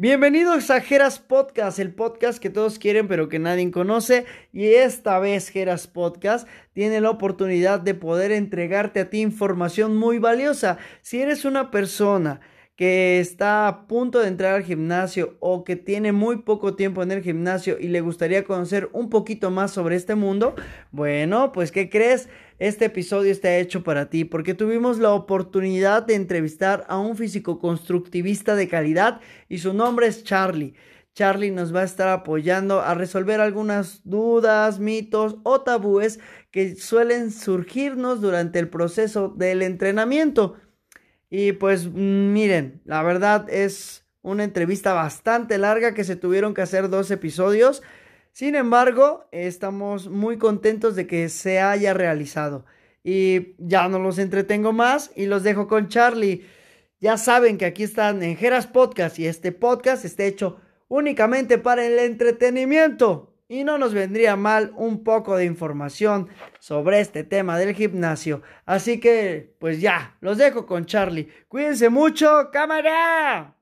[0.00, 4.26] Bienvenidos a Geras Podcast, el podcast que todos quieren pero que nadie conoce.
[4.52, 10.20] Y esta vez Geras Podcast tiene la oportunidad de poder entregarte a ti información muy
[10.20, 10.78] valiosa.
[11.02, 12.38] Si eres una persona
[12.78, 17.10] que está a punto de entrar al gimnasio o que tiene muy poco tiempo en
[17.10, 20.54] el gimnasio y le gustaría conocer un poquito más sobre este mundo,
[20.92, 22.28] bueno, pues ¿qué crees?
[22.60, 27.58] Este episodio está hecho para ti porque tuvimos la oportunidad de entrevistar a un físico
[27.58, 30.74] constructivista de calidad y su nombre es Charlie.
[31.14, 36.20] Charlie nos va a estar apoyando a resolver algunas dudas, mitos o tabúes
[36.52, 40.54] que suelen surgirnos durante el proceso del entrenamiento.
[41.30, 46.88] Y pues miren, la verdad es una entrevista bastante larga que se tuvieron que hacer
[46.88, 47.82] dos episodios.
[48.32, 52.64] Sin embargo, estamos muy contentos de que se haya realizado.
[53.04, 56.44] Y ya no los entretengo más y los dejo con Charlie.
[57.00, 61.86] Ya saben que aquí están en Geras Podcast y este podcast está hecho únicamente para
[61.86, 63.27] el entretenimiento.
[63.50, 68.42] Y no nos vendría mal un poco de información sobre este tema del gimnasio.
[68.66, 71.28] Así que, pues ya, los dejo con Charlie.
[71.48, 73.54] Cuídense mucho, cámara.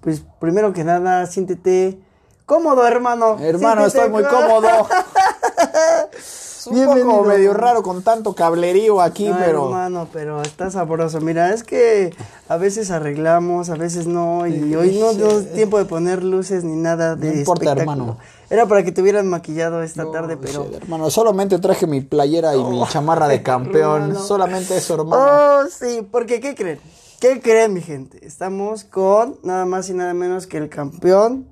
[0.00, 1.98] Pues primero que nada, siéntete
[2.46, 3.36] cómodo, hermano.
[3.40, 4.68] Hermano, estoy muy cómodo.
[6.62, 9.66] Es un poco medio raro con tanto cablerío aquí, pero.
[9.66, 11.20] Hermano, pero está sabroso.
[11.20, 12.14] Mira, es que
[12.48, 16.76] a veces arreglamos, a veces no, y hoy no tengo tiempo de poner luces ni
[16.76, 17.32] nada de.
[17.32, 18.18] No importa, hermano.
[18.48, 20.68] Era para que te hubieran maquillado esta tarde, pero.
[20.72, 24.14] hermano, solamente traje mi playera y mi chamarra de campeón.
[24.14, 25.16] Solamente eso, hermano.
[25.20, 26.78] Oh, sí, porque ¿qué creen?
[27.18, 28.24] ¿Qué creen, mi gente?
[28.24, 31.48] Estamos con nada más y nada menos que el campeón,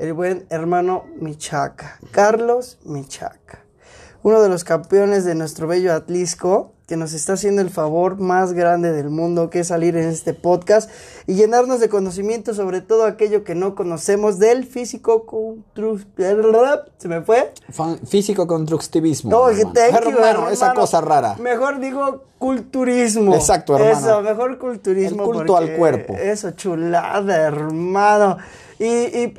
[0.00, 3.67] el buen hermano Michaca, Carlos Michaca
[4.22, 8.54] uno de los campeones de nuestro bello Atlisco, que nos está haciendo el favor más
[8.54, 10.90] grande del mundo, que es salir en este podcast
[11.26, 15.26] y llenarnos de conocimiento sobre todo aquello que no conocemos del físico
[16.96, 17.52] ¿Se me fue?
[18.08, 19.30] Físico constructivismo.
[19.30, 21.36] No, hermano, esa cosa rara.
[21.38, 23.34] Mejor digo culturismo.
[23.34, 23.98] Exacto, hermano.
[23.98, 25.24] Eso, mejor culturismo.
[25.24, 26.14] El culto al cuerpo.
[26.14, 28.38] Eso, chulada, hermano.
[28.78, 28.84] Y,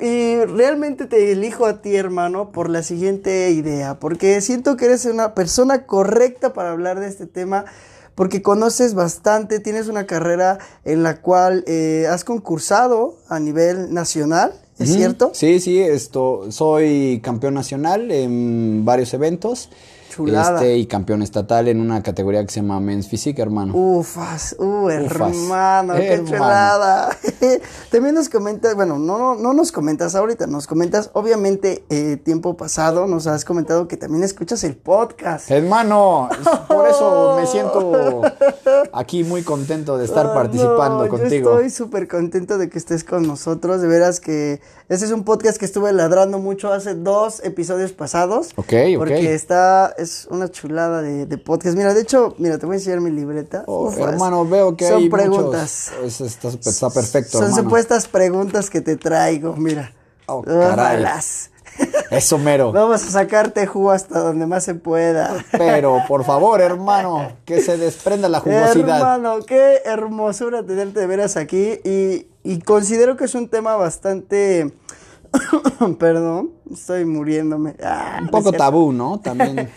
[0.04, 5.06] y, realmente te elijo a ti, hermano, por la siguiente idea, porque siento que eres
[5.06, 7.64] una persona correcta para hablar de este tema,
[8.14, 14.52] porque conoces bastante, tienes una carrera en la cual eh, has concursado a nivel nacional,
[14.78, 15.30] ¿es cierto?
[15.32, 19.70] Sí, sí, esto, soy campeón nacional en varios eventos.
[20.18, 23.74] Este, y campeón estatal en una categoría que se llama Men's Physique, hermano.
[23.74, 27.16] Ufas, uh, hermano, qué chulada.
[27.90, 32.56] También nos comentas, bueno, no, no, no nos comentas ahorita, nos comentas, obviamente, eh, tiempo
[32.56, 35.50] pasado, nos has comentado que también escuchas el podcast.
[35.50, 36.28] Hermano,
[36.68, 38.22] por eso me siento
[38.92, 41.52] aquí muy contento de estar participando contigo.
[41.52, 44.60] estoy súper contento de que estés con nosotros, de veras que
[44.90, 48.48] este es un podcast que estuve ladrando mucho hace dos episodios pasados.
[48.56, 48.98] Ok, ok.
[48.98, 51.76] Porque está, es una chulada de, podcast.
[51.76, 53.64] Mira, de hecho, mira, te voy a enseñar mi libreta.
[53.66, 55.92] Oh, hermano, veo que son preguntas.
[56.02, 59.92] está, está, perfecto, Son supuestas preguntas que te traigo, mira.
[60.26, 61.04] Oh, caray.
[62.10, 62.72] Eso mero.
[62.72, 65.44] Vamos a sacarte jugo hasta donde más se pueda.
[65.52, 68.98] Pero, por favor, hermano, que se desprenda la jugosidad.
[68.98, 71.80] Hermano, qué hermosura tenerte de veras aquí.
[71.84, 74.72] Y, y considero que es un tema bastante
[75.98, 77.76] Perdón, estoy muriéndome.
[77.82, 79.20] Ah, un poco tabú, ¿no?
[79.20, 79.68] También.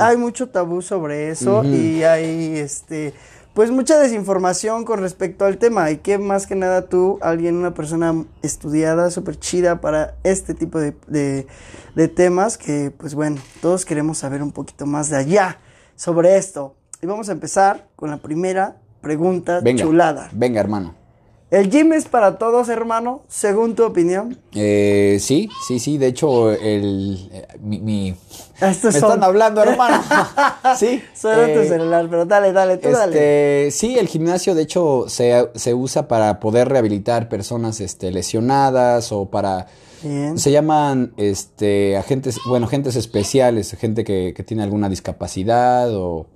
[0.00, 3.14] Hay, mucho tabú sobre eso y hay, este,
[3.54, 5.90] pues mucha desinformación con respecto al tema.
[5.90, 10.78] Y que más que nada tú, alguien, una persona estudiada, súper chida para este tipo
[10.78, 15.58] de, de, temas, que pues bueno, todos queremos saber un poquito más de allá
[15.96, 16.74] sobre esto.
[17.00, 20.28] Y vamos a empezar con la primera pregunta chulada.
[20.32, 20.97] Venga, hermano.
[21.50, 24.36] ¿El gym es para todos, hermano, según tu opinión?
[24.54, 25.96] Eh, sí, sí, sí.
[25.96, 28.14] De hecho, el, eh, mi, mi
[28.60, 30.02] me están hablando, hermano.
[30.78, 31.02] sí.
[31.18, 33.70] Tu eh, celular, pero dale, dale, tú este, dale.
[33.70, 39.24] Sí, el gimnasio, de hecho, se, se usa para poder rehabilitar personas este, lesionadas o
[39.26, 39.68] para
[40.00, 46.26] se llaman este, agentes, bueno, agentes especiales, gente que, tiene alguna discapacidad o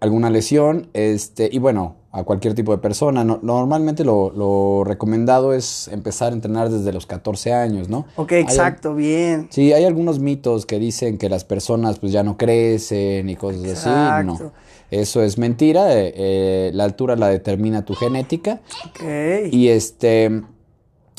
[0.00, 0.88] alguna lesión.
[0.92, 3.24] Este, y bueno, a cualquier tipo de persona.
[3.24, 8.06] normalmente lo, recomendado es empezar a entrenar desde los 14 años, ¿no?
[8.16, 9.48] Ok, exacto, bien.
[9.50, 13.86] Sí, hay algunos mitos que dicen que las personas pues ya no crecen y cosas
[13.86, 14.26] así.
[14.26, 14.52] No.
[14.90, 15.92] Eso es mentira.
[15.94, 18.60] Eh, eh, la altura la determina tu genética.
[18.86, 19.52] Ok.
[19.52, 20.42] Y este.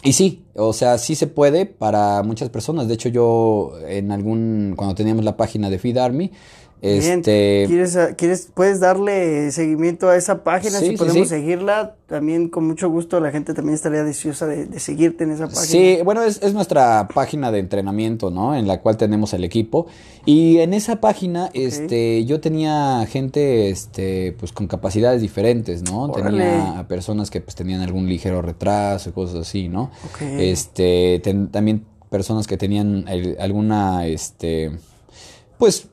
[0.02, 2.88] Y sí, o sea, sí se puede para muchas personas.
[2.88, 6.32] De hecho, yo en algún, cuando teníamos la página de Feed Army,
[6.82, 10.80] Este, ¿Quieres, ¿Quieres, puedes darle seguimiento a esa página?
[10.80, 15.32] si podemos seguirla, también con mucho gusto la gente también estaría deseosa de, seguirte en
[15.32, 15.66] esa página.
[15.66, 18.56] Sí, bueno, es, es, nuestra página de entrenamiento, ¿no?
[18.56, 19.88] En la cual tenemos el equipo.
[20.26, 26.10] Y en esa página, este, yo tenía gente, este, pues con capacidades diferentes, ¿no?
[26.12, 29.92] Tenía a personas que pues tenían algún ligero retraso, cosas así, ¿no?
[30.22, 31.22] Este,
[31.52, 33.06] también personas que tenían
[33.38, 34.72] alguna, este,
[35.58, 35.90] pues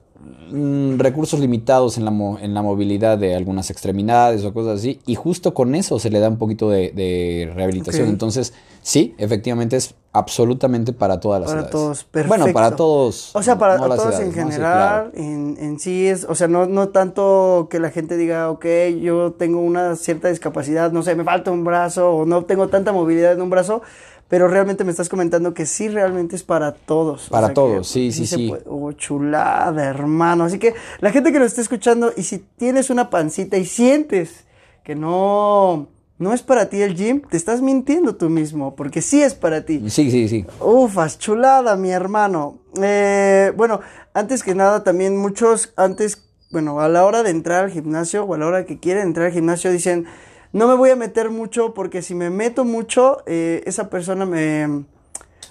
[0.98, 5.54] recursos limitados en la, en la movilidad de algunas extremidades o cosas así, y justo
[5.54, 8.08] con eso se le da un poquito de, rehabilitación.
[8.08, 8.52] Entonces,
[8.82, 12.38] sí, efectivamente es absolutamente para todas las para todos, perfecto.
[12.38, 13.34] Bueno, para todos.
[13.34, 17.68] O sea, para todos en general, en, en, sí es, o sea, no, no tanto
[17.70, 18.66] que la gente diga, ok,
[19.00, 22.92] yo tengo una cierta discapacidad, no sé, me falta un brazo o no tengo tanta
[22.92, 23.82] movilidad en un brazo,
[24.28, 27.28] pero realmente me estás comentando que sí, realmente es para todos.
[27.28, 28.52] Para todos, sí, sí, sí.
[28.66, 30.44] oh, chulada, hermano.
[30.44, 34.44] Así que la gente que nos está escuchando, y si tienes una pancita y sientes
[34.82, 35.88] que no,
[36.18, 39.64] no es para ti el gym, te estás mintiendo tú mismo, porque sí es para
[39.64, 39.78] ti.
[39.90, 40.44] Sí, sí, sí.
[40.60, 42.58] Ufas, chulada, mi hermano.
[42.82, 43.80] Eh, bueno,
[44.12, 48.34] antes que nada, también muchos, antes, bueno, a la hora de entrar al gimnasio o
[48.34, 50.06] a la hora que quieren entrar al gimnasio, dicen
[50.52, 54.84] no me voy a meter mucho porque si me meto mucho, eh, esa persona me...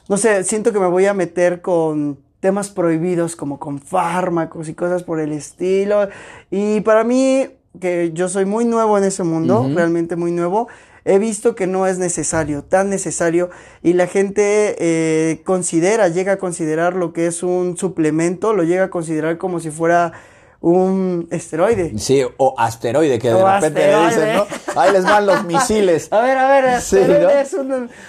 [0.08, 4.76] No sé, siento que me voy a meter con temas prohibidos como con fármacos y
[4.76, 6.10] cosas por el estilo.
[6.52, 7.48] Y para mí,
[7.80, 10.68] que yo soy muy nuevo en ese mundo, realmente muy nuevo,
[11.06, 13.50] he visto que no es necesario, tan necesario,
[13.84, 18.86] y la gente eh, considera, llega a considerar lo que es un suplemento, lo llega
[18.86, 20.14] a considerar como si fuera
[20.62, 21.98] un esteroide.
[21.98, 24.46] Sí, o asteroide, que de repente le dicen, ¿no?
[24.76, 26.08] Ahí les van los misiles.
[26.12, 27.56] A ver, a ver, asteroide es,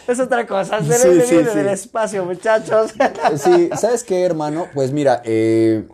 [0.08, 0.76] es, otra cosa.
[0.76, 2.92] Asteroide viene del espacio, muchachos.
[3.36, 4.66] Sí, ¿sabes qué, hermano?
[4.74, 5.86] Pues mira, eh,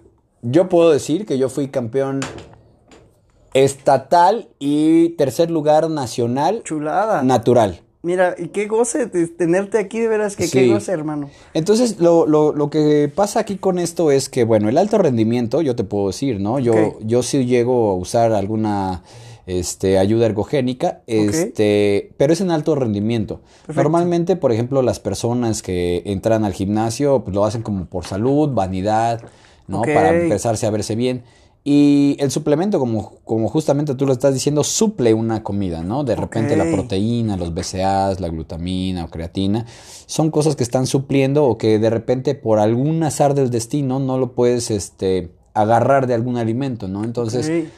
[0.43, 2.21] yo puedo decir que yo fui campeón
[3.55, 6.63] estatal y tercer lugar nacional.
[6.65, 7.23] Chulada.
[7.23, 7.81] Natural.
[8.05, 11.31] Mira, y qué goce de tenerte aquí, de veras que qué goce, hermano.
[11.55, 15.63] Entonces, lo, lo, lo, que pasa aquí con esto es que, bueno, el alto rendimiento,
[15.63, 16.59] yo te puedo decir, ¿no?
[16.59, 19.05] Yo, yo sí llego a usar alguna
[19.47, 23.41] este, ayuda ergogénica, este, pero es en alto rendimiento.
[23.75, 28.51] Normalmente, por ejemplo, las personas que entran al gimnasio, pues lo hacen como por salud,
[28.51, 29.23] vanidad,
[29.69, 29.83] ¿no?
[29.83, 31.23] Para empezarse a verse bien.
[31.65, 36.03] Y el suplemento, como, como justamente tú lo estás diciendo, suple una comida, ¿no?
[36.03, 39.65] De repente la proteína, los BCAAs, la glutamina o creatina,
[40.07, 44.19] son cosas que están supliendo o que de repente por algún azar del destino no
[44.19, 47.05] lo puedes este, agarrar de algún alimento, ¿no?
[47.05, 47.69] Entonces,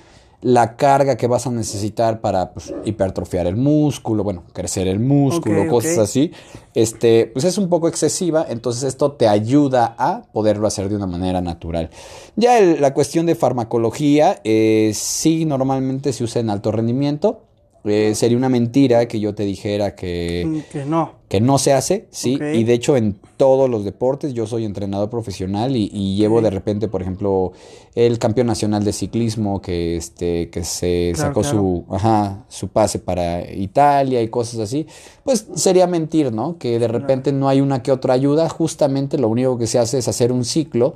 [0.44, 5.66] la carga que vas a necesitar para pues, hipertrofiar el músculo, bueno, crecer el músculo,
[5.68, 6.32] cosas así,
[6.74, 11.06] este, pues es un poco excesiva, entonces esto te ayuda a poderlo hacer de una
[11.06, 11.88] manera natural.
[12.36, 17.40] Ya la cuestión de farmacología, eh, sí normalmente se usa en alto rendimiento,
[17.84, 21.12] eh, sería una mentira que yo te dijera que, mm, que no.
[21.28, 22.38] Que no se hace, sí.
[22.54, 26.88] Y de hecho en todos los deportes yo soy entrenador profesional y, llevo de repente,
[26.88, 27.52] por ejemplo,
[27.94, 33.52] el campeón nacional de ciclismo que, este, que se sacó Su, ajá, su pase para
[33.52, 34.86] Italia y cosas así.
[35.22, 36.56] Pues sería mentir, ¿no?
[36.56, 38.48] Que de repente no hay una que otra ayuda.
[38.48, 40.94] Justamente lo único que se hace es hacer un ciclo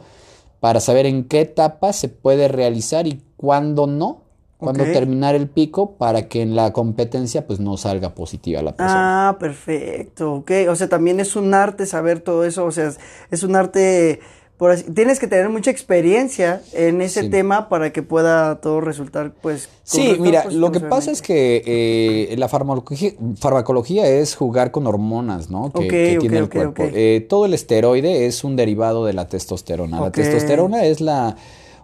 [0.60, 4.27] para saber en qué etapa se puede realizar y cuándo no
[4.58, 9.28] cuando terminar el pico para que en la competencia pues no salga positiva la persona.
[9.28, 12.92] Ah, perfecto, ok, o sea, también es un arte saber todo eso, o sea,
[13.30, 14.18] es un arte,
[14.56, 19.68] por tienes que tener mucha experiencia en ese tema para que pueda todo resultar pues...
[19.84, 25.50] Sí, mira, lo que pasa es que eh, la farmacología, farmacología es jugar con hormonas,
[25.50, 25.70] ¿no?
[25.70, 26.82] Que, tiene el cuerpo.
[26.82, 30.00] Eh, todo el esteroide es un derivado de la testosterona.
[30.00, 31.36] La testosterona es la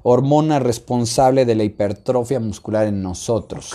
[0.07, 3.73] hormona responsable de la hipertrofia muscular en nosotros.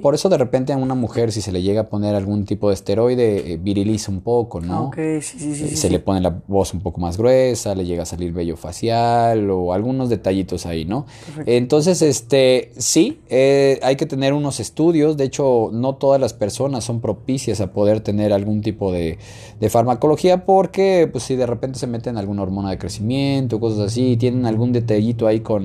[0.00, 2.68] Por eso de repente a una mujer si se le llega a poner algún tipo
[2.68, 4.92] de esteroide eh, viriliza un poco, ¿no?
[4.94, 8.04] Sí, sí, sí, eh, se le pone la voz un poco más gruesa, le llega
[8.04, 11.04] a salir vello facial o algunos detallitos ahí, ¿no?
[11.46, 15.16] Entonces, este, sí, eh, hay que tener unos estudios.
[15.16, 19.18] De hecho, no todas las personas son propicias a poder tener algún tipo de,
[19.58, 24.16] de farmacología porque, pues, si de repente se meten alguna hormona de crecimiento, cosas así,
[24.16, 25.55] tienen algún detallito ahí con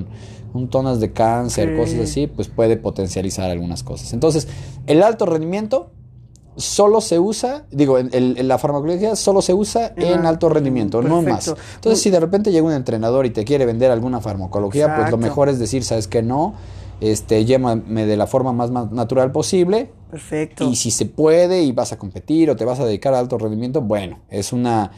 [0.52, 4.12] con tonas de cáncer, cosas así, pues puede potencializar algunas cosas.
[4.12, 4.48] Entonces,
[4.86, 5.90] el alto rendimiento
[6.56, 11.48] solo se usa, digo, en, la farmacología solo se usa en alto rendimiento, no más.
[11.48, 15.16] Entonces, si de repente llega un entrenador y te quiere vender alguna farmacología, pues lo
[15.16, 16.54] mejor es decir, sabes que no,
[17.00, 19.90] este, llévame de la forma más, natural posible.
[20.10, 20.68] Perfecto.
[20.68, 23.38] Y si se puede y vas a competir o te vas a dedicar a alto
[23.38, 24.92] rendimiento, bueno, es una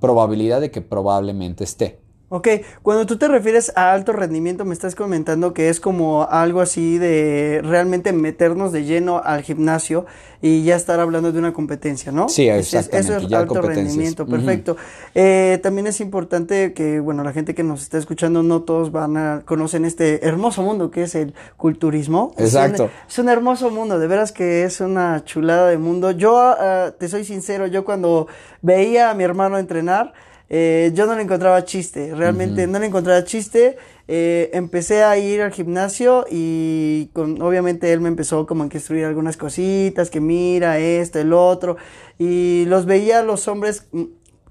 [0.00, 2.00] probabilidad de que probablemente esté.
[2.32, 2.46] Ok,
[2.82, 6.96] cuando tú te refieres a alto rendimiento, me estás comentando que es como algo así
[6.96, 10.06] de realmente meternos de lleno al gimnasio
[10.40, 12.28] y ya estar hablando de una competencia, ¿no?
[12.28, 12.98] Sí, exactamente.
[12.98, 14.76] eso es alto rendimiento, perfecto.
[15.12, 19.16] Eh, también es importante que, bueno, la gente que nos está escuchando, no todos van
[19.16, 22.32] a conocen este hermoso mundo que es el culturismo.
[22.38, 22.90] Exacto.
[23.08, 26.12] Es un, hermoso mundo, de veras que es una chulada de mundo.
[26.12, 28.28] Yo, ah, te soy sincero, yo cuando
[28.62, 30.12] veía a mi hermano entrenar,
[30.52, 33.76] eh, yo no le encontraba chiste, realmente no le encontraba chiste.
[34.08, 39.04] Eh, empecé a ir al gimnasio y con, obviamente él me empezó como a instruir
[39.04, 41.76] algunas cositas, que mira esto, el otro,
[42.18, 44.02] y los veía los hombres, mm,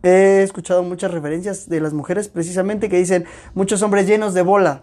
[0.03, 4.79] he escuchado muchas referencias de las mujeres precisamente que dicen muchos hombres llenos de bola.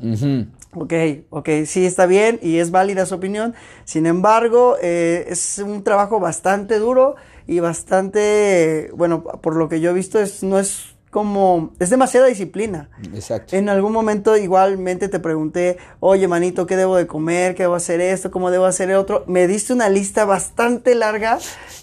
[0.74, 0.92] Ok,
[1.30, 3.54] ok, sí está bien y es válida su opinión,
[3.86, 9.88] sin embargo eh, es un trabajo bastante duro y bastante, bueno, por lo que yo
[9.88, 12.90] he visto es, no es como, es demasiada disciplina.
[13.14, 13.56] Exacto.
[13.56, 17.54] En algún momento igualmente te pregunté, oye manito, ¿qué debo de comer?
[17.54, 18.30] ¿Qué debo hacer esto?
[18.30, 19.24] ¿Cómo debo hacer el otro?
[19.26, 21.38] Me diste una lista bastante larga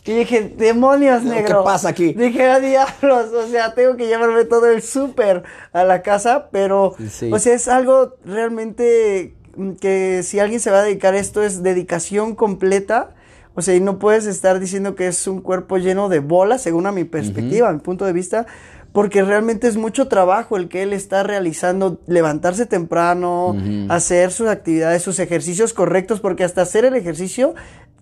[0.06, 1.62] y dije, demonios, negro.
[1.62, 2.14] ¿Qué pasa aquí?
[2.14, 6.96] Dije, a diablos, o sea, tengo que llevarme todo el súper a la casa, pero,
[7.32, 9.34] o sea, es algo realmente
[9.82, 13.16] que si alguien se va a dedicar a esto es dedicación completa.
[13.56, 16.88] O sea, y no puedes estar diciendo que es un cuerpo lleno de bolas, según
[16.88, 18.48] a mi perspectiva, a mi punto de vista,
[18.94, 23.58] porque realmente es mucho trabajo el que él está realizando, levantarse temprano,
[23.90, 27.56] hacer sus actividades, sus ejercicios correctos, porque hasta hacer el ejercicio,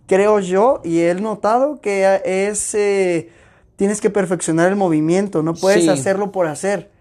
[0.05, 3.29] creo yo, y he notado que es, eh,
[3.77, 6.91] tienes que perfeccionar el movimiento, no puedes hacerlo por hacer.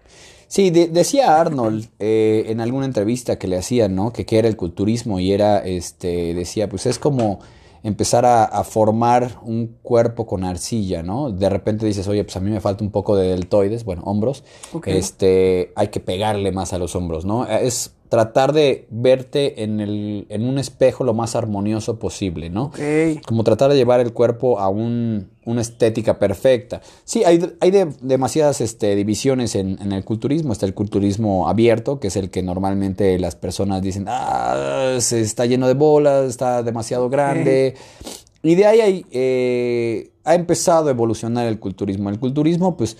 [0.47, 4.11] Sí, decía Arnold eh, en alguna entrevista que le hacían, ¿no?
[4.11, 7.39] Que qué era el culturismo y era, este, decía, pues es como
[7.83, 11.31] empezar a, formar un cuerpo con arcilla, ¿no?
[11.31, 14.43] De repente dices, oye, pues a mí me falta un poco de deltoides, bueno, hombros,
[14.85, 17.45] este, hay que pegarle más a los hombros, ¿no?
[17.45, 22.69] Es tratar de verte en, el, en un espejo lo más armonioso posible, ¿no?
[23.25, 26.81] Como tratar de llevar el cuerpo a un, una estética perfecta.
[27.05, 30.51] Sí, hay, hay demasiadas este, divisiones en, el culturismo.
[30.51, 35.45] Está el culturismo abierto, que es el que normalmente las personas dicen, ah, se está
[35.45, 37.75] lleno de bolas, está demasiado grande.
[38.43, 42.09] Y de ahí eh, ha empezado a evolucionar el culturismo.
[42.09, 42.97] El culturismo, pues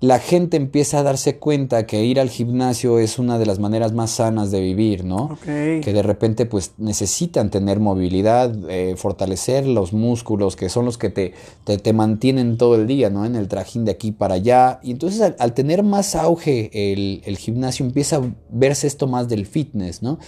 [0.00, 3.92] la gente empieza a darse cuenta que ir al gimnasio es una de las maneras
[3.92, 5.38] más sanas de vivir, ¿no?
[5.44, 11.10] Que de repente pues necesitan tener movilidad, eh, fortalecer los músculos que son los que
[11.10, 13.26] te, te, mantienen todo el día, ¿no?
[13.26, 14.80] En el trajín de aquí para allá.
[14.82, 19.44] Y entonces al, tener más auge el, el, gimnasio empieza a verse esto más del
[19.44, 20.18] fitness, ¿no?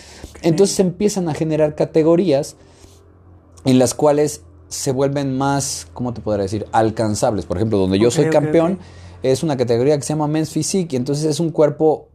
[0.42, 2.56] Entonces empiezan a generar categorías
[3.64, 6.66] en las cuales se vuelven más, ¿cómo te podría decir?
[6.72, 7.46] Alcanzables.
[7.46, 8.78] Por ejemplo, donde yo soy campeón
[9.22, 12.08] es una categoría que se llama Men's Physique y entonces es un cuerpo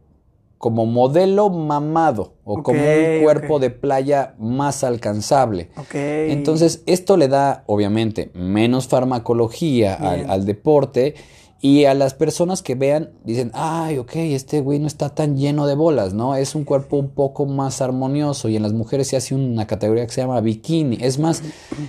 [0.58, 5.70] como modelo mamado o como un cuerpo de playa más alcanzable.
[5.94, 11.14] Entonces esto le da obviamente menos farmacología al, deporte
[11.60, 15.66] y a las personas que vean dicen, ay, ok, este güey no está tan lleno
[15.66, 16.34] de bolas, ¿no?
[16.34, 20.06] Es un cuerpo un poco más armonioso y en las mujeres se hace una categoría
[20.06, 20.98] que se llama bikini.
[21.00, 21.42] Es más,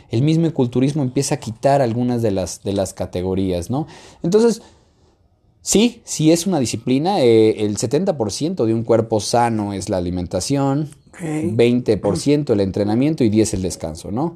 [0.09, 3.87] el mismo culturismo empieza a quitar algunas de las, de las categorías, ¿no?
[4.23, 4.61] Entonces,
[5.61, 7.21] Sí, sí es una disciplina.
[7.21, 10.89] Eh, el 70% de un cuerpo sano es la alimentación,
[11.19, 14.35] 20% el entrenamiento y 10% el descanso, ¿no?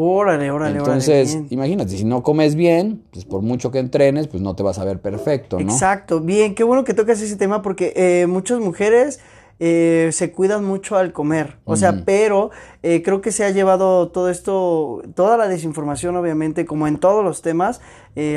[0.00, 4.54] Órale, órale, Entonces, imagínate, si no comes bien, pues por mucho que entrenes, pues no
[4.54, 5.72] te vas a ver perfecto, ¿no?
[5.72, 9.18] Exacto, bien, qué bueno que tocas ese tema porque eh, muchas mujeres
[9.58, 14.30] eh, se cuidan mucho al comer, o sea, pero creo que se ha llevado todo
[14.30, 17.80] esto, toda la desinformación, obviamente, como en todos los temas,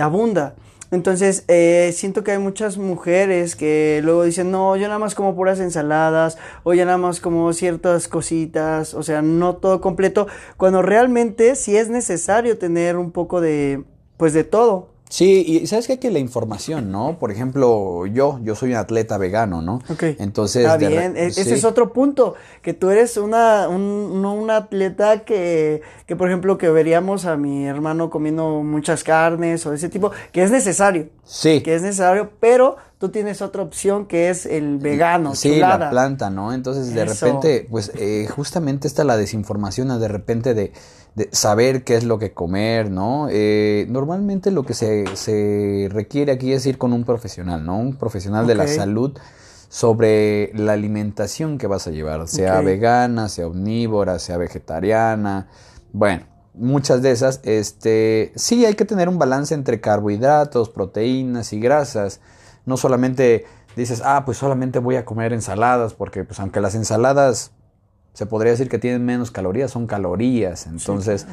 [0.01, 0.55] abunda.
[0.91, 5.35] Entonces, eh, siento que hay muchas mujeres que luego dicen, no, yo nada más como
[5.35, 10.81] puras ensaladas, o ya nada más como ciertas cositas, o sea, no todo completo, cuando
[10.81, 13.85] realmente sí es necesario tener un poco de,
[14.17, 14.89] pues de todo.
[15.11, 17.19] Sí, y sabes que, que la información, ¿no?
[17.19, 19.81] Por ejemplo, yo, yo soy un atleta vegano, ¿no?
[19.89, 20.03] Ok.
[20.19, 20.63] Entonces.
[20.63, 25.25] Está bien, e-, ese es otro punto, que tú eres una, un, no una atleta
[25.25, 30.11] que, que, por ejemplo, que veríamos a mi hermano comiendo muchas carnes o ese tipo,
[30.31, 31.09] que es necesario.
[31.25, 31.59] Sí.
[31.61, 35.35] Que es necesario, pero tú tienes otra opción que es el vegano.
[35.35, 36.53] Sí, la planta, ¿no?
[36.53, 40.71] Entonces, de repente, pues, eh, justamente está la desinformación, de repente de
[41.15, 43.27] de saber qué es lo que comer, ¿no?
[43.29, 47.77] Eh, normalmente lo que se, se, requiere aquí es ir con un profesional, ¿no?
[47.77, 49.17] Un profesional de la salud
[49.67, 55.47] sobre la alimentación que vas a llevar, sea vegana, sea omnívora, sea vegetariana,
[55.93, 61.59] bueno, muchas de esas, este, sí hay que tener un balance entre carbohidratos, proteínas y
[61.59, 62.19] grasas,
[62.65, 67.51] no solamente dices, ah, pues solamente voy a comer ensaladas, porque pues aunque las ensaladas
[68.13, 70.67] se podría decir que tienen menos calorías, son calorías.
[70.67, 71.27] Entonces,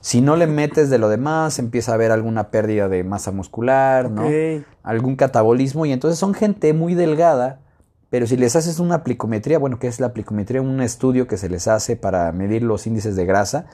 [0.00, 4.10] si no le metes de lo demás, empieza a haber alguna pérdida de masa muscular,
[4.10, 4.28] ¿no?
[4.82, 7.60] Algún catabolismo, y entonces son gente muy delgada.
[8.10, 10.62] Pero si les haces una plicometría, bueno, ¿qué es la plicometría?
[10.62, 13.66] Un estudio que se les hace para medir los índices de grasa.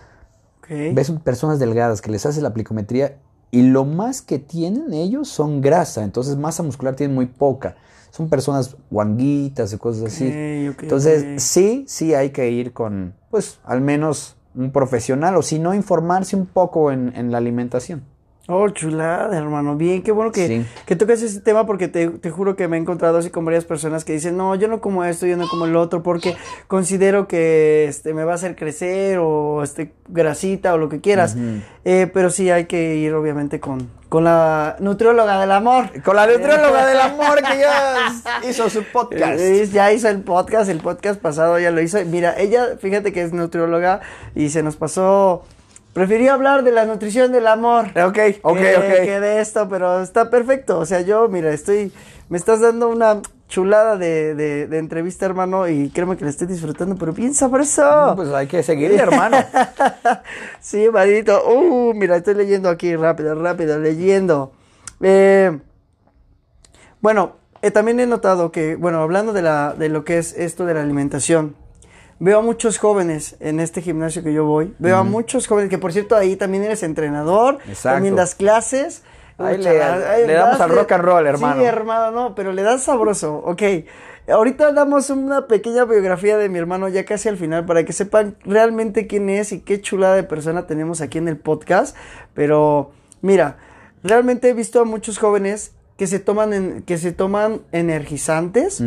[0.68, 3.18] Ves personas delgadas que les haces la plicometría
[3.54, 7.76] y lo más que tienen ellos son grasa, entonces masa muscular tienen muy poca.
[8.11, 10.25] Son personas guanguitas y cosas así.
[10.26, 15.73] entonces, sí, sí hay que ir con, pues, al menos un profesional o si no,
[15.73, 18.02] informarse un poco en, en la alimentación.
[18.46, 19.74] Oh, chulada, hermano.
[19.74, 22.80] Bien, qué bueno que, que toques ese tema porque te, te, juro que me he
[22.80, 25.64] encontrado así con varias personas que dicen, no, yo no como esto, yo no como
[25.64, 26.36] el otro porque
[26.66, 31.36] considero que este, me va a hacer crecer o este, grasita o lo que quieras.
[31.86, 36.02] eh, pero sí hay que ir obviamente con, con la nutrióloga del amor.
[36.02, 38.12] Con la nutrióloga del amor que ya
[38.46, 39.40] hizo su podcast.
[39.72, 41.98] Ya hizo el podcast, el podcast pasado ya lo hizo.
[42.04, 44.02] Mira, ella, fíjate que es nutrióloga
[44.34, 45.46] y se nos pasó
[45.94, 47.86] Preferí hablar de la nutrición del amor.
[47.90, 49.04] Ok, ok, que, ok.
[49.04, 50.80] Que de esto, pero está perfecto.
[50.80, 51.92] O sea, yo, mira, estoy.
[52.28, 56.96] Me estás dando una chulada de, de, entrevista, hermano, y créeme que la estoy disfrutando,
[56.96, 58.14] pero bien sabroso.
[58.16, 59.36] pues hay que seguirle, hermano.
[60.60, 61.48] sí, madito.
[61.48, 64.52] Uh, mira, estoy leyendo aquí rápido, rápido, leyendo.
[65.00, 65.56] Eh,
[67.00, 70.66] bueno, eh, también he notado que, bueno, hablando de, la, de lo que es esto
[70.66, 71.54] de la alimentación,
[72.18, 74.75] veo a muchos jóvenes en este gimnasio que yo voy.
[74.78, 79.02] Veo a muchos jóvenes, que por cierto ahí también eres entrenador, también das clases.
[79.37, 81.61] Ahí le, damos al rock and roll, hermano.
[81.61, 83.37] Sí, hermano, no, pero le das sabroso.
[83.44, 83.62] Ok.
[84.28, 88.37] Ahorita damos una pequeña biografía de mi hermano ya casi al final para que sepan
[88.44, 91.97] realmente quién es y qué chulada de persona tenemos aquí en el podcast.
[92.33, 93.59] Pero mira,
[94.02, 98.83] realmente he visto a muchos jóvenes que se toman, que se toman energizantes.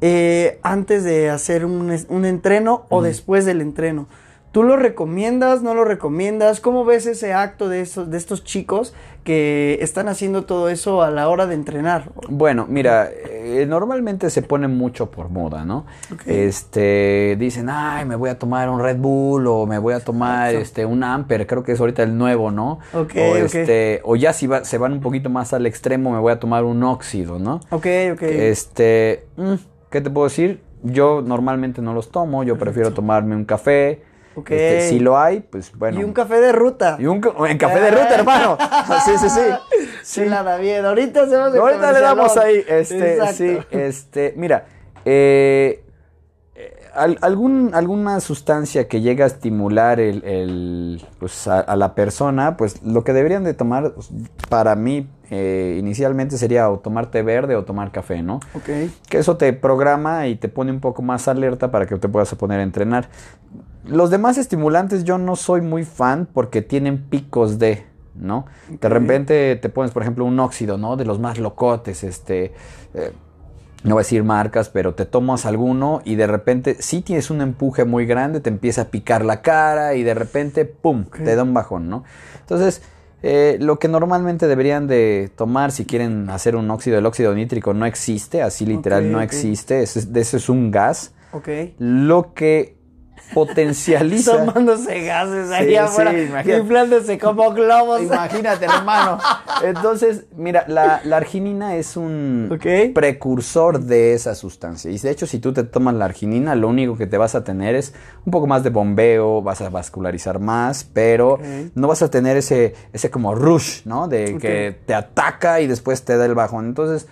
[0.00, 4.06] Eh, antes de hacer un, un entreno o después del entreno.
[4.52, 5.62] ¿Tú lo recomiendas?
[5.62, 6.60] ¿No lo recomiendas?
[6.60, 11.10] ¿Cómo ves ese acto de estos, de estos chicos que están haciendo todo eso a
[11.12, 12.10] la hora de entrenar?
[12.28, 15.86] Bueno, mira, eh, normalmente se pone mucho por moda, ¿no?
[16.26, 20.52] Este, dicen, ay, me voy a tomar un Red Bull o me voy a tomar
[20.52, 22.80] este un Amper, creo que es ahorita el nuevo, ¿no?
[22.92, 26.40] o, este, o ya si se van un poquito más al extremo, me voy a
[26.40, 27.60] tomar un óxido, ¿no?
[27.70, 28.22] Ok, ok.
[28.22, 29.54] Este, mm,
[29.90, 30.62] ¿Qué te puedo decir?
[30.82, 34.02] Yo normalmente no los tomo, yo prefiero tomarme un café.
[34.36, 36.00] Este, si lo hay, pues bueno.
[36.00, 36.96] Y un café de ruta.
[36.98, 38.56] Y un en café de ruta, hermano.
[39.04, 39.40] sí, sí, sí.
[40.02, 40.84] Sí, nada bien.
[40.84, 42.64] Ahorita hacemos el Ahorita le damos ahí.
[42.66, 44.66] Este, sí, este, mira,
[45.04, 45.84] eh,
[46.94, 53.12] algún, alguna sustancia que llega a estimular el, pues a, la persona, pues lo que
[53.12, 54.10] deberían de tomar, pues,
[54.48, 58.40] para mí, eh, inicialmente sería o tomar té verde o tomar café, ¿no?
[58.54, 58.68] Ok.
[59.08, 62.34] Que eso te programa y te pone un poco más alerta para que te puedas
[62.34, 63.08] poner a entrenar.
[63.84, 68.46] Los demás estimulantes yo no soy muy fan porque tienen picos de, ¿no?
[68.68, 70.96] De repente te pones, por ejemplo, un óxido, ¿no?
[70.96, 72.52] De los más locotes, este...
[72.94, 73.12] Eh,
[73.82, 77.40] no voy a decir marcas, pero te tomas alguno y de repente si tienes un
[77.40, 81.42] empuje muy grande, te empieza a picar la cara y de repente, ¡pum!, te da
[81.42, 82.04] un bajón, ¿no?
[82.40, 82.82] Entonces,
[83.22, 87.74] eh, lo que normalmente deberían de tomar si quieren hacer un óxido, el óxido nítrico
[87.74, 91.12] no existe, así literal no existe, ese, ese es un gas.
[91.78, 92.79] Lo que
[93.34, 94.38] potencializa.
[94.44, 98.02] Tomándose gases ahí afuera, inflándose como globos.
[98.02, 99.18] Imagínate, hermano.
[99.62, 102.58] Entonces, mira, la, arginina es un
[102.94, 104.90] precursor de esa sustancia.
[104.90, 107.44] Y de hecho, si tú te tomas la arginina, lo único que te vas a
[107.44, 111.38] tener es un poco más de bombeo, vas a vascularizar más, pero
[111.74, 114.08] no vas a tener ese, ese como rush, ¿no?
[114.08, 116.66] De que te ataca y después te da el bajón.
[116.66, 117.08] Entonces,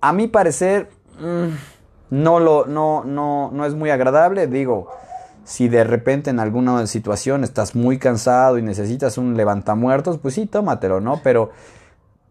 [0.00, 1.48] a mi parecer, mm,
[2.10, 4.46] no, lo, no, no, no es muy agradable.
[4.46, 4.90] Digo,
[5.44, 10.46] si de repente en alguna situación estás muy cansado y necesitas un levantamuertos, pues sí,
[10.46, 11.20] tómatelo, ¿no?
[11.22, 11.50] Pero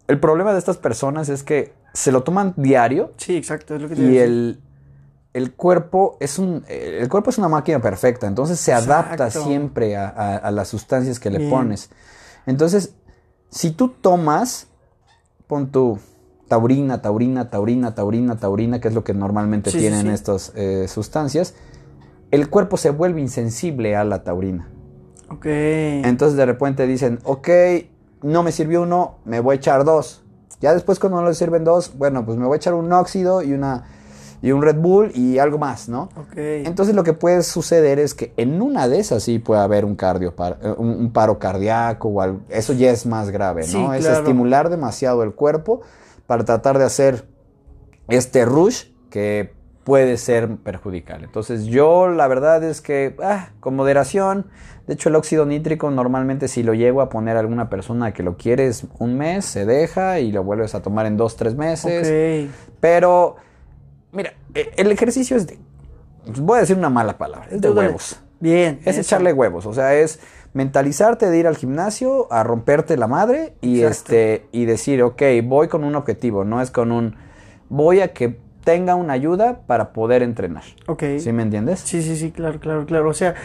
[0.08, 3.14] el problema de estas personas es que se lo toman diario.
[3.18, 4.60] Sí, exacto, es lo que Y el,
[5.34, 10.50] el, cuerpo es un, el cuerpo es una máquina perfecta, entonces se adapta siempre a,
[10.52, 11.90] las sustancias que le pones.
[12.46, 12.96] Entonces,
[13.50, 14.68] si tú tomas,
[15.48, 16.00] pon tu
[16.48, 21.54] taurina, taurina, taurina, taurina, taurina, que es lo que normalmente tienen estas eh, sustancias,
[22.34, 24.68] el cuerpo se vuelve insensible a la taurina.
[25.30, 25.46] Ok.
[25.46, 27.48] Entonces de repente dicen, ok,
[28.24, 30.24] no me sirvió uno, me voy a echar dos.
[30.60, 33.44] Ya después cuando no le sirven dos, bueno, pues me voy a echar un óxido
[33.44, 33.84] y una
[34.42, 36.10] y un Red Bull y algo más, ¿no?
[36.18, 36.34] Ok.
[36.36, 39.96] Entonces lo que puede suceder es que en una de esas sí puede haber un
[39.96, 42.40] cardio, eh, un, paro cardíaco o algo.
[42.50, 43.94] Eso ya es más grave, ¿no?
[43.94, 45.82] es estimular demasiado el cuerpo
[46.26, 47.28] para tratar de hacer
[48.08, 51.24] este rush que puede ser perjudicial.
[51.24, 54.48] Entonces yo la verdad es que ah, con moderación,
[54.88, 58.24] de hecho el óxido nítrico normalmente si lo llego a poner a alguna persona que
[58.24, 62.50] lo quieres un mes, se deja y lo vuelves a tomar en dos, tres meses.
[62.80, 63.36] Pero
[64.12, 65.58] mira, e, el ejercicio es de,
[66.38, 68.20] voy a decir una mala palabra, es de huevos.
[68.40, 68.82] Bien.
[68.84, 70.20] Es echarle huevos, o sea, es
[70.54, 75.68] mentalizarte de ir al gimnasio a romperte la madre y este y decir, ok, voy
[75.68, 77.16] con un objetivo, no es con un
[77.70, 80.64] voy a que tenga una ayuda para poder entrenar.
[80.88, 81.04] Ok.
[81.20, 81.80] ¿Sí me entiendes?
[81.82, 83.10] Sí, sí, sí, claro, claro, claro.
[83.10, 83.36] O sea,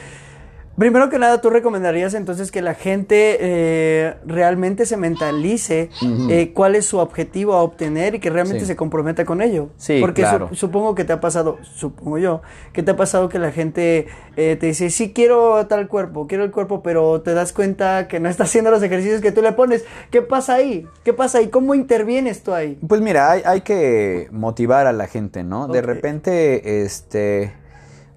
[0.79, 5.91] Primero que nada, tú recomendarías entonces que la gente eh, realmente se mentalice
[6.31, 9.71] eh, cuál es su objetivo a obtener y que realmente se comprometa con ello.
[9.77, 13.51] Sí, Porque supongo que te ha pasado, supongo yo, que te ha pasado que la
[13.51, 18.07] gente eh, te dice, sí quiero tal cuerpo, quiero el cuerpo, pero te das cuenta
[18.07, 19.85] que no está haciendo los ejercicios que tú le pones.
[20.13, 20.87] ¿Qué pasa ahí?
[21.03, 21.49] ¿Qué pasa ahí?
[21.49, 22.79] ¿Cómo intervienes tú ahí?
[22.87, 25.67] Pues mira, hay, hay que motivar a la gente, ¿no?
[25.67, 27.53] De repente, este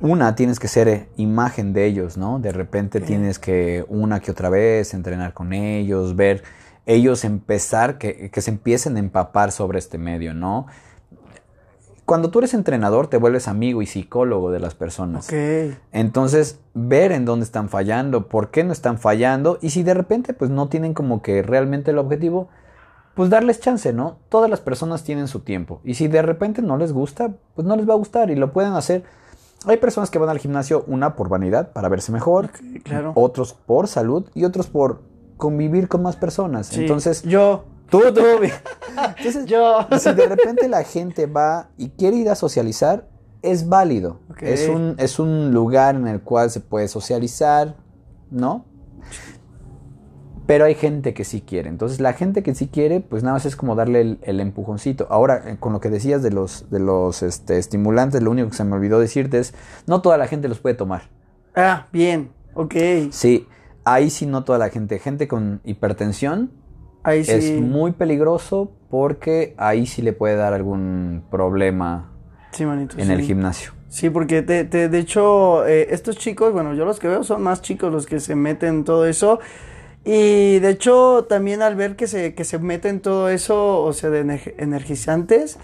[0.01, 2.39] una, tienes que ser eh, imagen de ellos, ¿no?
[2.39, 6.43] De repente tienes que una que otra vez entrenar con ellos, ver
[6.85, 10.65] ellos empezar, que, se empiecen a empapar sobre este medio, ¿no?
[12.05, 15.31] Cuando tú eres entrenador, te vuelves amigo y psicólogo de las personas.
[15.91, 20.33] Entonces, ver en dónde están fallando, por qué no están fallando, y si de repente,
[20.33, 22.49] pues no tienen como que realmente el objetivo,
[23.13, 24.17] pues darles chance, ¿no?
[24.29, 25.79] Todas las personas tienen su tiempo.
[25.85, 28.51] Y si de repente no les gusta, pues no les va a gustar y lo
[28.51, 29.03] pueden hacer
[29.65, 32.49] hay personas que van al gimnasio, una por vanidad, para verse mejor,
[32.83, 33.13] claro.
[33.15, 35.01] otros por salud y otros por
[35.37, 36.75] convivir con más personas.
[36.77, 37.65] Entonces, yo.
[37.89, 38.21] Tú, tú.
[39.17, 39.87] Entonces, yo.
[39.99, 43.07] Si de repente la gente va y quiere ir a socializar,
[43.41, 44.19] es válido.
[44.39, 47.75] Es, un, es un lugar en el cual se puede socializar,
[48.29, 48.65] ¿no?
[50.51, 51.69] Pero hay gente que sí quiere.
[51.69, 55.07] Entonces la gente que sí quiere, pues nada más es como darle el, empujoncito.
[55.09, 58.57] Ahora, eh, con lo que decías de los, de los este, estimulantes, lo único que
[58.57, 59.53] se me olvidó decirte es,
[59.87, 61.03] no toda la gente los puede tomar.
[61.55, 62.75] Ah, bien, ok.
[63.11, 63.47] Sí,
[63.85, 64.99] ahí sí no toda la gente.
[64.99, 66.51] Gente con hipertensión
[67.03, 67.31] ahí sí.
[67.31, 72.11] es muy peligroso porque ahí sí le puede dar algún problema
[72.59, 73.71] en el gimnasio.
[73.87, 77.89] Sí, porque de hecho eh, estos chicos, bueno, yo los que veo son más chicos
[77.89, 79.39] los que se meten en todo eso.
[80.03, 84.09] Y de hecho, también al ver que se, que se meten todo eso, o sea,
[84.09, 85.57] de energizantes.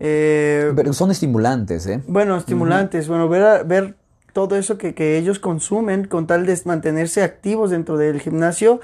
[0.00, 2.00] Eh, Pero son estimulantes, ¿eh?
[2.06, 3.06] Bueno, estimulantes.
[3.06, 3.96] Bueno, ver, ver
[4.32, 8.80] todo eso que, que, ellos consumen con tal de mantenerse activos dentro del gimnasio.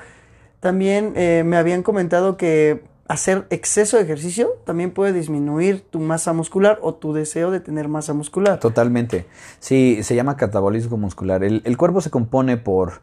[0.60, 6.34] También eh, me habían comentado que hacer exceso de ejercicio también puede disminuir tu masa
[6.34, 8.60] muscular o tu deseo de tener masa muscular.
[8.60, 9.24] Totalmente.
[9.60, 11.42] Sí, se llama catabolismo muscular.
[11.42, 13.00] El, el cuerpo se compone por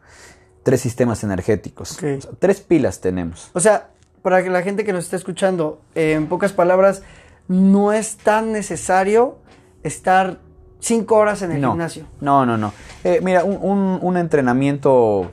[0.66, 1.96] tres sistemas energéticos.
[2.40, 3.52] tres pilas tenemos.
[3.52, 3.90] O sea,
[4.22, 7.04] para que la gente que nos está escuchando, en pocas palabras,
[7.46, 9.36] no es tan necesario
[9.84, 10.40] estar
[10.80, 12.06] cinco horas en el gimnasio.
[12.20, 12.72] No, no, no.
[13.04, 15.30] Eh, mira, un, un, entrenamiento,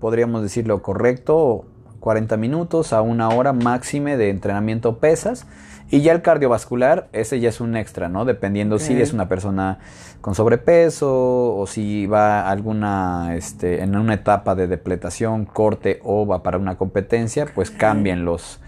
[0.00, 1.66] podríamos decirlo correcto,
[2.00, 5.46] 40 minutos a una hora máxime de entrenamiento pesas.
[5.88, 8.24] Y ya el cardiovascular, ese ya es un extra, ¿no?
[8.24, 9.78] Dependiendo si es una persona
[10.20, 16.42] con sobrepeso o si va alguna, este, en una etapa de depletación, corte o va
[16.42, 18.58] para una competencia, pues cambien los,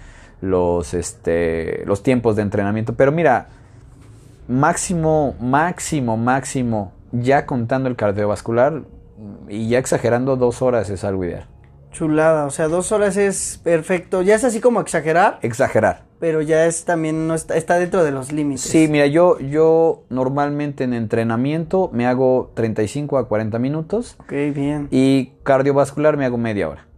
[0.41, 2.95] los, este, los tiempos de entrenamiento.
[2.95, 3.49] Pero mira,
[4.47, 8.83] máximo, máximo, máximo, ya contando el cardiovascular
[9.49, 11.47] y ya exagerando dos horas es algo ideal.
[11.91, 14.23] Chulada, o sea, dos horas es perfecto.
[14.23, 15.41] Ya es así como exagerar.
[15.43, 16.08] Exagerar.
[16.21, 18.63] Pero ya es también, no está, está dentro de los límites.
[18.63, 24.17] Sí, mira, yo, yo normalmente en entrenamiento me hago 35 a 40 minutos.
[24.19, 24.89] Ok, bien.
[24.91, 26.89] Y cardiovascular me hago media hora.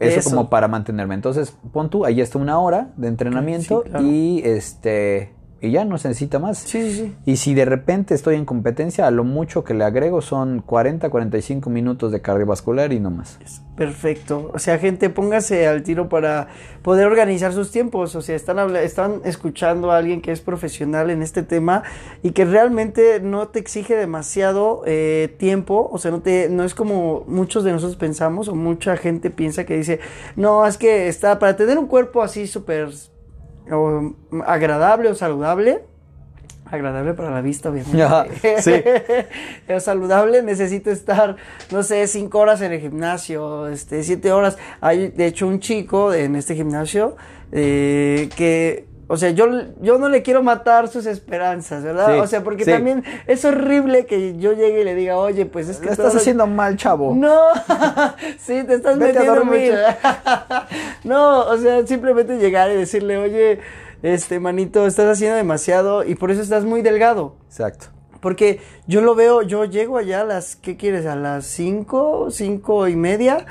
[0.00, 1.14] Eso, como para mantenerme.
[1.14, 6.08] Entonces, pon tú, ahí está una hora de entrenamiento y este y ya no se
[6.08, 6.58] necesita más.
[6.58, 7.14] Sí, sí, sí.
[7.26, 11.10] Y si de repente estoy en competencia, a lo mucho que le agrego son 40,
[11.10, 13.38] 45 minutos de cardiovascular y no más.
[13.76, 14.50] Perfecto.
[14.54, 16.48] O sea, gente, póngase al tiro para
[16.82, 18.14] poder organizar sus tiempos.
[18.14, 21.82] O sea, están, están escuchando a alguien que es profesional en este tema
[22.22, 25.88] y que realmente no te exige demasiado eh, tiempo.
[25.92, 29.64] O sea, no, te, no es como muchos de nosotros pensamos o mucha gente piensa
[29.64, 30.00] que dice,
[30.36, 32.90] no, es que está para tener un cuerpo así súper
[33.70, 34.14] o
[34.46, 35.84] agradable o saludable.
[36.70, 38.62] Agradable para la vista, obviamente.
[38.62, 38.72] sí.
[39.72, 41.36] o saludable necesito estar,
[41.70, 44.58] no sé, cinco horas en el gimnasio, este, siete horas.
[44.80, 47.16] Hay, de hecho, un chico en este gimnasio
[47.52, 49.46] eh, que o sea, yo,
[49.80, 52.20] yo no le quiero matar sus esperanzas, ¿verdad?
[52.20, 55.78] o sea, porque también es horrible que yo llegue y le diga, oye, pues es
[55.78, 55.88] que...
[55.88, 57.14] estás haciendo mal, chavo.
[57.14, 57.40] No,
[58.38, 59.74] sí, te estás metiendo mucho.
[61.04, 63.60] no, o sea, simplemente llegar y decirle, oye,
[64.02, 67.34] este, manito, estás haciendo demasiado y por eso estás muy delgado.
[67.46, 67.86] Exacto.
[68.20, 71.06] Porque yo lo veo, yo llego allá a las, ¿qué quieres?
[71.06, 73.46] A las 5, 5 y media.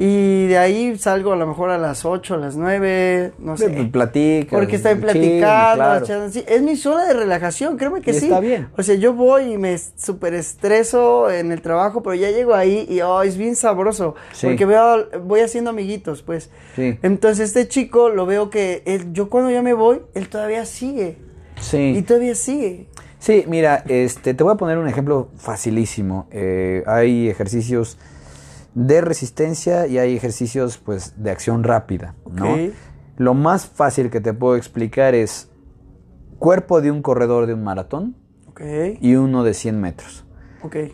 [0.00, 3.68] Y de ahí salgo a lo mejor a las 8, a las 9, no sé.
[3.68, 4.56] Pues, platica.
[4.56, 6.06] Porque estoy platicando.
[6.46, 8.26] Es mi zona de relajación, créeme que sí.
[8.26, 8.68] Está bien.
[8.76, 12.86] O sea, yo voy y me súper estreso en el trabajo, pero ya llego ahí
[12.88, 14.14] y oh, es bien sabroso.
[14.40, 16.48] Porque veo, voy haciendo amiguitos, pues.
[16.76, 16.96] Sí.
[17.02, 21.16] Entonces este chico lo veo que él, yo cuando ya me voy, él todavía sigue.
[21.60, 21.94] Sí.
[21.96, 22.86] Y todavía sigue.
[23.18, 26.28] Sí, mira, este, te voy a poner un ejemplo facilísimo.
[26.30, 27.98] Eh, hay ejercicios
[28.74, 32.56] de resistencia y hay ejercicios pues de acción rápida, ¿no?
[33.16, 35.50] Lo más fácil que te puedo explicar es
[36.38, 38.16] cuerpo de un corredor de un maratón
[39.00, 40.24] y uno de 100 metros.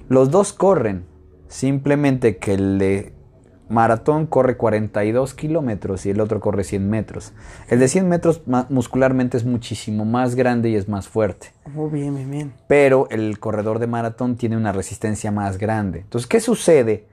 [0.09, 1.05] Los dos corren,
[1.49, 3.15] simplemente que el de
[3.69, 7.33] maratón corre 42 kilómetros y el otro corre 100 metros.
[7.69, 11.49] El de 100 metros muscularmente es muchísimo más grande y es más fuerte.
[11.77, 12.53] Oh, bien, bien, bien.
[12.69, 16.01] Pero el corredor de maratón tiene una resistencia más grande.
[16.01, 17.07] Entonces, ¿qué sucede?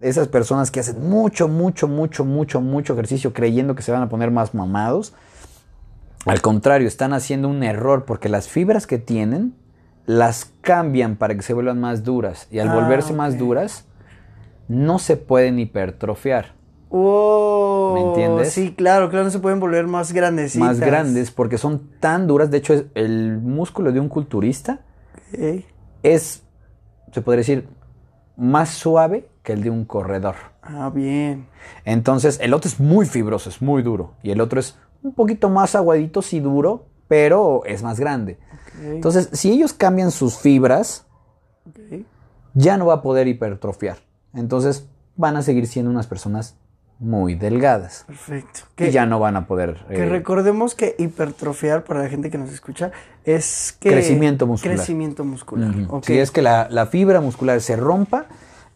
[0.00, 4.08] Esas personas que hacen mucho, mucho, mucho, mucho, mucho ejercicio creyendo que se van a
[4.08, 5.14] poner más mamados,
[6.24, 9.54] al contrario, están haciendo un error porque las fibras que tienen
[10.04, 13.84] las cambian para que se vuelvan más duras y al ah, volverse más duras
[14.68, 16.54] no se pueden hipertrofiar.
[16.90, 18.52] ¿Me entiendes?
[18.52, 20.56] Sí, claro, claro, no se pueden volver más grandes.
[20.56, 22.50] Más grandes porque son tan duras.
[22.50, 24.80] De hecho, el músculo de un culturista
[26.02, 26.42] es,
[27.12, 27.68] se podría decir,
[28.36, 30.34] más suave que el de un corredor.
[30.60, 31.46] Ah, bien.
[31.86, 34.12] Entonces, el otro es muy fibroso, es muy duro.
[34.22, 38.38] Y el otro es un poquito más aguadito, sí duro, pero es más grande.
[38.82, 41.06] Entonces, si ellos cambian sus fibras,
[42.52, 43.96] ya no va a poder hipertrofiar.
[44.34, 46.58] Entonces, van a seguir siendo unas personas
[46.98, 48.04] muy delgadas.
[48.06, 48.60] Perfecto.
[48.74, 49.82] Que ya no van a poder.
[49.88, 52.92] Que eh, recordemos que hipertrofiar, para la gente que nos escucha,
[53.24, 53.88] es que.
[53.88, 54.76] Crecimiento muscular.
[54.76, 55.72] Crecimiento muscular.
[56.02, 58.26] Si es que la, la, fibra muscular se rompa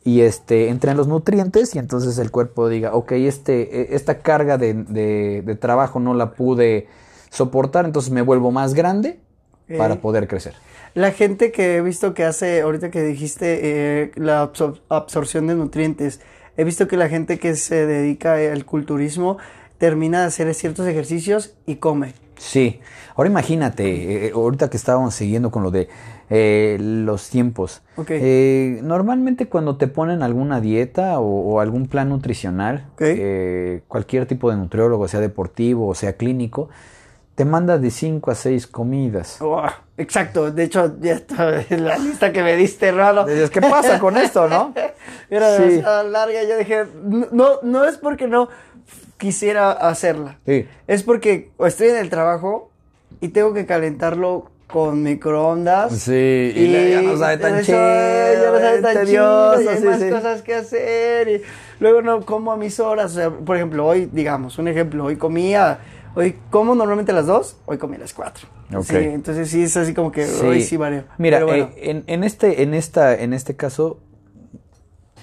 [0.05, 4.59] y este, entren los nutrientes y entonces el cuerpo diga, ok, este, e, esta carga
[4.59, 6.89] de, trabajo no la pude
[7.31, 9.21] soportar, entonces me vuelvo más grande
[9.79, 10.55] para poder crecer.
[10.95, 14.51] La gente que he visto que hace, ahorita que dijiste, eh, la
[14.91, 16.21] absorción de nutrientes,
[16.57, 19.39] he visto que la gente que se dedica al culturismo
[19.79, 22.13] termina de hacer ciertos ejercicios y come.
[22.37, 22.81] Sí,
[23.15, 25.89] ahora imagínate, eh, ahorita que estábamos siguiendo con lo de
[26.31, 27.83] eh, los tiempos.
[28.09, 34.57] Eh, normalmente cuando te ponen alguna dieta o, algún plan nutricional, eh, cualquier tipo de
[34.57, 36.69] nutriólogo, sea deportivo o sea clínico,
[37.35, 39.39] te manda de 5 a 6 comidas.
[39.97, 43.27] exacto, de hecho ya está en la lista que me diste raro.
[43.27, 44.75] ¿qué pasa con esto, no?
[45.31, 45.83] Era sí.
[45.83, 46.85] larga, yo dije,
[47.33, 48.49] no, no es porque no
[49.19, 50.39] quisiera hacerla.
[50.87, 52.71] Es porque estoy en el trabajo
[53.21, 55.93] y tengo que calentarlo con microondas.
[55.93, 57.79] Sí, y, ya no sabe tan chido.
[57.79, 61.29] Ya no sabe tan chido, y hay más cosas que hacer.
[61.29, 61.43] Y
[61.79, 63.13] luego no como a mis horas.
[63.13, 65.81] O sea, por ejemplo, hoy, digamos, un ejemplo, hoy comía,
[66.15, 68.49] hoy como normalmente a las dos, hoy comí a las cuatro.
[68.83, 71.05] Sí, entonces sí es así como que hoy sí varía.
[71.19, 74.01] Mira, eh, en, en, este, en, esta, en este caso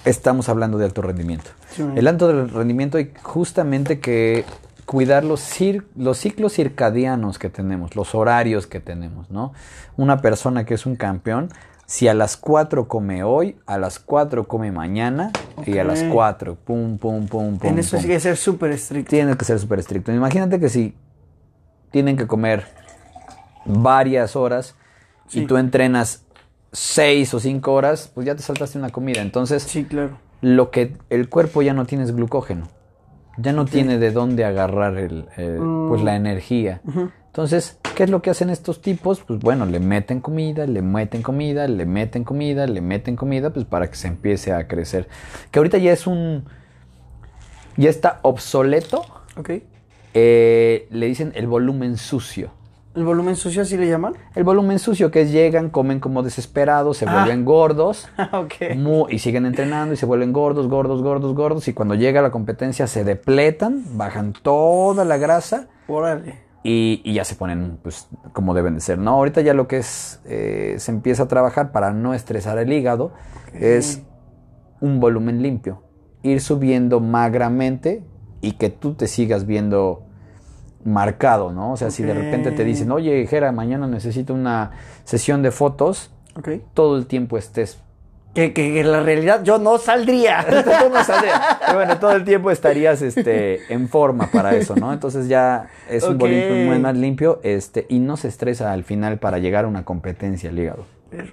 [0.05, 1.49] estamos hablando de alto rendimiento.
[1.95, 4.45] El alto rendimiento y justamente que
[4.89, 5.47] cuidar los,
[5.95, 9.53] los ciclos circadianos que tenemos, los horarios que tenemos, ¿no?
[9.97, 11.49] Una persona que es un campeón,
[11.85, 15.31] si a las 4 come hoy, a las 4 come mañana
[15.63, 17.69] y a las 4, pum, pum, pum, pum.
[17.69, 19.11] En eso sí que ser súper estricto.
[19.11, 20.11] Tiene que ser súper estricto.
[20.11, 20.95] Imagínate que si
[21.91, 22.65] tienen que comer
[23.65, 24.73] varias horas
[25.31, 26.23] y tú entrenas
[26.71, 29.21] 6 o 5 horas, pues ya te saltaste una comida.
[29.21, 30.17] Entonces, sí, claro.
[30.41, 32.78] lo que el cuerpo ya no tiene es glucógeno
[33.41, 35.25] ya no tiene de dónde agarrar el,
[35.87, 36.15] pues la mm.
[36.15, 36.81] energía.
[37.27, 39.21] Entonces, ¿qué es lo que hacen estos tipos?
[39.21, 43.65] Pues bueno, le meten comida, le meten comida, le meten comida, le meten comida, pues
[43.65, 45.07] para que se empiece a crecer.
[45.51, 46.45] Que ahorita ya es un...
[47.77, 49.05] ya está obsoleto.
[49.37, 49.51] Ok.
[50.13, 52.51] Eh, le dicen el volumen sucio.
[52.95, 54.15] ¿El volumen sucio así le llaman?
[54.33, 57.13] El volumen sucio, que es llegan, comen como desesperados, se ah.
[57.13, 58.09] vuelven gordos.
[59.09, 61.67] y siguen entrenando y se vuelven gordos, gordos, gordos, gordos.
[61.67, 65.67] Y cuando llega la competencia se depletan, bajan toda la grasa.
[66.63, 68.97] Y, y, ya se ponen pues como deben de ser.
[68.97, 72.73] No, ahorita ya lo que es, eh, se empieza a trabajar para no estresar el
[72.73, 73.13] hígado,
[73.53, 74.01] es
[74.81, 75.83] un volumen limpio.
[76.21, 78.03] Ir subiendo magramente
[78.41, 80.08] y que tú te sigas viendo
[80.83, 81.73] marcado, ¿no?
[81.73, 84.71] O sea, si de repente te dicen, oye, Jera, mañana necesito una
[85.03, 86.11] sesión de fotos,
[86.73, 87.79] todo el tiempo estés
[88.33, 90.45] que, que en la realidad yo no saldría.
[90.91, 91.59] no saldría.
[91.65, 94.93] Pero bueno, todo el tiempo estarías este, en forma para eso, ¿no?
[94.93, 99.17] Entonces ya es un bolito muy más limpio este, y no se estresa al final
[99.17, 100.85] para llegar a una competencia el hígado.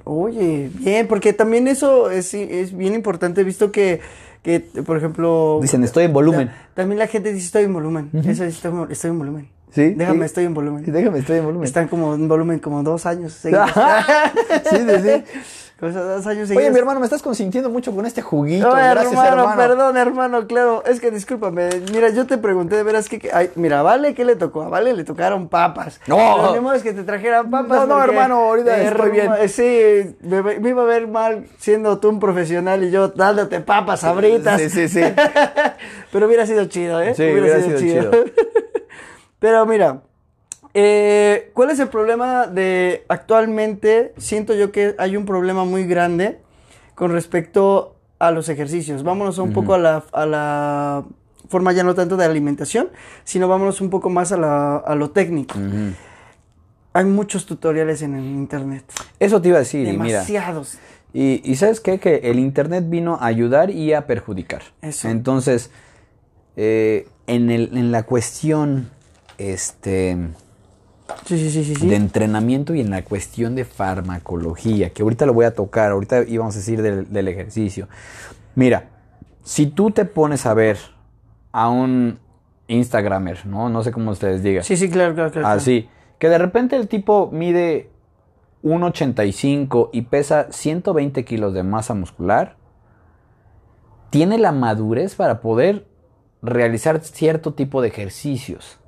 [0.05, 4.01] Oye, bien, porque también eso es, es bien importante, visto que,
[4.47, 5.59] que, por ejemplo...
[5.61, 6.51] Dicen, estoy en volumen.
[6.75, 8.11] También la gente dice, estoy en volumen.
[8.13, 9.49] Eso es, estoy, estoy en volumen.
[9.73, 10.25] Sí, Déjame, sí.
[10.27, 10.85] estoy en volumen.
[10.87, 11.67] Déjame, estoy en volumen.
[11.67, 15.25] Están como en volumen como dos años sí, sí,
[15.79, 18.67] dos años Oye, mi hermano, me estás consintiendo mucho con este juguito.
[18.67, 19.57] No, Gracias, hermano, hermano.
[19.57, 20.83] perdón, hermano, claro.
[20.87, 21.69] Es que discúlpame.
[21.93, 23.31] Mira, yo te pregunté de veras que.
[23.33, 24.63] ay, mira, Vale, ¿qué le tocó?
[24.63, 26.01] A Vale le tocaron papas.
[26.07, 26.17] No.
[26.17, 27.81] Pero ni modo es que te trajeran papas.
[27.81, 29.31] No, no, porque, hermano, ahorita estoy bien.
[29.49, 34.03] Sí, me, me iba a ver mal siendo tú un profesional y yo dándote papas
[34.05, 34.61] abritas.
[34.61, 35.03] Sí, sí, sí.
[36.13, 37.15] Pero hubiera sido chido, ¿eh?
[37.15, 38.11] Sí, hubiera sido chido.
[39.39, 40.01] Pero mira,
[40.79, 44.13] eh, ¿cuál es el problema de actualmente?
[44.19, 46.39] Siento yo que hay un problema muy grande
[46.95, 49.03] con respecto a los ejercicios.
[49.03, 51.05] Vámonos un poco a la, a la
[51.49, 52.89] forma ya no tanto de alimentación,
[53.25, 55.59] sino vámonos un poco más a, la- a lo técnico.
[56.93, 58.85] Hay muchos tutoriales en el internet.
[59.19, 60.21] Eso te iba a decir, y mira.
[60.21, 60.77] Demasiados.
[61.15, 61.99] Y, y ¿sabes qué?
[61.99, 64.61] Que el Internet vino a ayudar y a perjudicar.
[64.83, 65.09] Eso.
[65.09, 65.71] Entonces,
[66.57, 68.91] eh, en, el, en la cuestión
[69.39, 70.17] este,
[71.25, 71.75] Sí, sí, sí, sí.
[71.75, 71.89] sí.
[71.89, 76.25] de entrenamiento y en la cuestión de farmacología, que ahorita lo voy a tocar, ahorita
[76.25, 77.89] íbamos a decir del, del ejercicio.
[78.55, 78.91] Mira,
[79.45, 80.79] si tú te pones a ver
[81.53, 82.19] a un
[82.69, 83.69] Instagramer, ¿no?
[83.69, 84.65] No sé cómo ustedes digan.
[84.65, 85.49] Sí, sí, claro, claro, claro.
[85.49, 85.89] Así.
[86.19, 87.91] Que de repente el tipo mide
[88.63, 92.57] 1,85 y pesa 120 kilos de masa muscular.
[94.11, 95.87] Tiene la madurez para poder
[96.43, 98.79] realizar cierto tipo de ejercicios.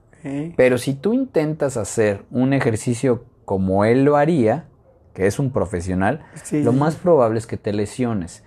[0.57, 4.67] Pero si tú intentas hacer un ejercicio como él lo haría,
[5.15, 8.43] que es un profesional, Sí, lo más probable es que te lesiones.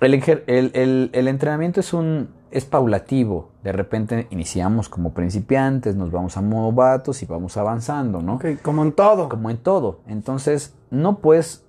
[0.00, 3.50] El, ejer- el- el- el entrenamiento es un es paulativo.
[3.62, 8.38] De repente iniciamos como principiantes, nos vamos a novatos y vamos avanzando, ¿no?
[8.62, 9.28] Como en todo.
[9.28, 10.00] Como en todo.
[10.06, 11.64] Entonces, no puedes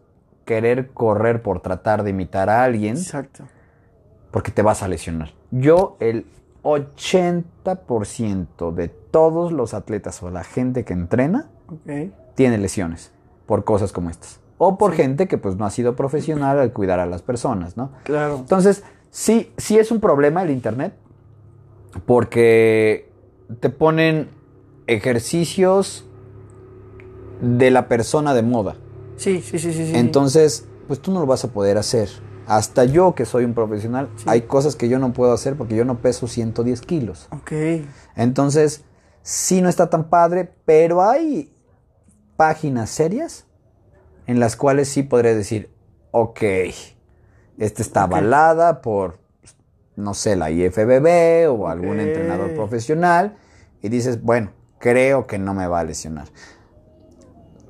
[0.45, 3.43] querer correr por tratar de imitar a alguien Exacto.
[4.31, 5.31] porque te vas a lesionar.
[5.51, 6.25] Yo, el
[6.77, 11.49] 80% de todos los atletas o la gente que entrena
[12.35, 13.11] tiene lesiones
[13.45, 14.39] por cosas como estas.
[14.57, 17.91] O por gente que pues no ha sido profesional al cuidar a las personas, ¿no?
[18.03, 18.37] Claro.
[18.37, 20.93] Entonces, sí, sí es un problema el internet
[22.05, 23.09] porque
[23.59, 24.29] te ponen
[24.87, 26.05] ejercicios
[27.41, 28.75] de la persona de moda.
[29.15, 29.87] Sí, sí, sí, sí.
[29.87, 29.91] sí.
[29.95, 32.09] Entonces, pues tú no lo vas a poder hacer.
[32.49, 34.25] Hasta yo, que soy un profesional, Sí.
[34.27, 37.27] hay cosas que yo no puedo hacer porque yo no peso 110 kilos.
[37.31, 37.51] Ok.
[38.15, 38.83] Entonces,
[39.21, 41.53] sí no está tan padre, pero hay
[42.37, 43.45] páginas serias
[44.25, 45.71] en las cuales sí podré decir,
[46.11, 46.41] ok,
[47.59, 49.19] esta está avalada por,
[49.95, 53.37] no sé, la IFBB o algún entrenador profesional
[53.81, 56.27] y dices, bueno, creo que no me va a lesionar.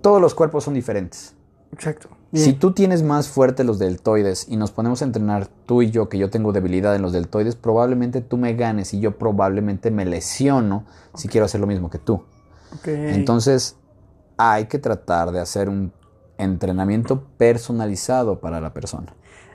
[0.02, 1.36] Todos los cuerpos son diferentes.
[1.74, 2.10] Exacto.
[2.34, 6.10] Si tú tienes más fuerte los deltoides y nos ponemos a entrenar tú y yo,
[6.10, 10.06] que yo tengo debilidad en los deltoides, probablemente tú me ganes y yo probablemente me
[10.06, 12.24] lesiono si quiero hacer lo mismo que tú.
[12.86, 13.78] Entonces,
[14.38, 15.92] hay que tratar de hacer un
[16.38, 19.14] entrenamiento personalizado para la persona.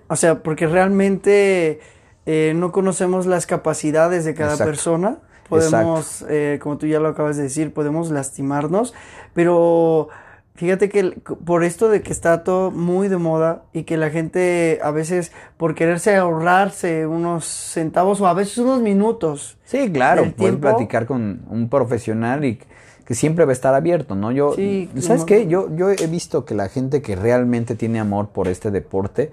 [0.08, 1.80] O sea, porque realmente
[2.26, 4.70] eh, no conocemos las capacidades de cada Exacto.
[4.70, 5.18] persona.
[5.48, 8.94] Podemos, eh, como tú ya lo acabas de decir, podemos lastimarnos,
[9.32, 10.08] pero
[10.54, 11.14] fíjate que el-
[11.44, 15.32] por esto de que está todo muy de moda y que la gente a veces
[15.56, 19.58] por quererse ahorrarse unos centavos o a veces unos minutos.
[19.64, 20.60] Sí, claro, puedes tiempo.
[20.60, 22.60] platicar con un profesional y
[23.04, 24.32] que siempre va a estar abierto, ¿no?
[24.32, 25.46] Yo, Sí, ¿sabes como- qué?
[25.46, 29.30] Yo, yo he visto que la gente que realmente tiene amor por este deporte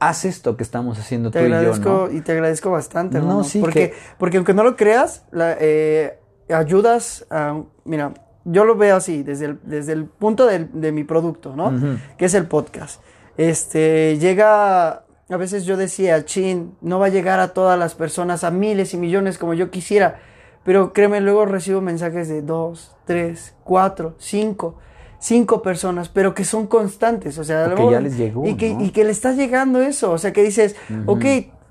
[0.00, 2.16] hace esto que estamos haciendo Te tú y yo, agradezco ¿no?
[2.18, 5.56] y te agradezco bastante, No, hermano, sí, porque, que- porque aunque no lo creas, la,
[5.60, 8.12] eh, ayudas a, mira,
[8.44, 11.72] yo lo veo así, desde el, desde el punto del- de, mi producto, ¿no?
[12.18, 13.00] Que es el podcast.
[13.36, 14.88] Este, llega,
[15.28, 18.94] a veces yo decía, chin, no va a llegar a todas las personas, a miles
[18.94, 20.20] y millones como yo quisiera,
[20.64, 24.76] pero créeme, luego recibo mensajes de dos, tres, cuatro, cinco,
[25.18, 28.74] cinco personas, pero que son constantes, o sea, O que ya les llegó, y que,
[28.74, 28.82] ¿no?
[28.84, 30.76] y que le está llegando eso, o sea, que dices,
[31.06, 31.24] ok,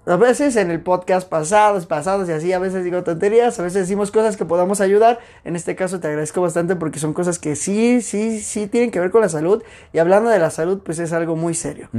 [0.06, 3.82] a veces en el podcast pasados, pasados y así, a veces digo tonterías, a veces
[3.82, 7.56] decimos cosas que podamos ayudar, en este caso te agradezco bastante porque son cosas que
[7.56, 10.99] sí, sí, sí tienen que ver con la salud, y hablando de la salud, pues
[10.99, 11.89] es algo muy serio.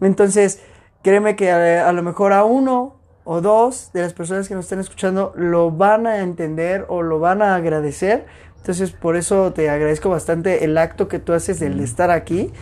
[0.00, 0.60] Entonces,
[1.02, 4.66] créeme que a, a lo mejor a uno o dos de las personas que nos
[4.66, 8.26] estén escuchando lo van a entender o lo van a agradecer.
[8.58, 12.52] Entonces, por eso te agradezco bastante el acto que tú haces del estar aquí.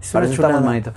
[0.00, 0.42] Es Para una eso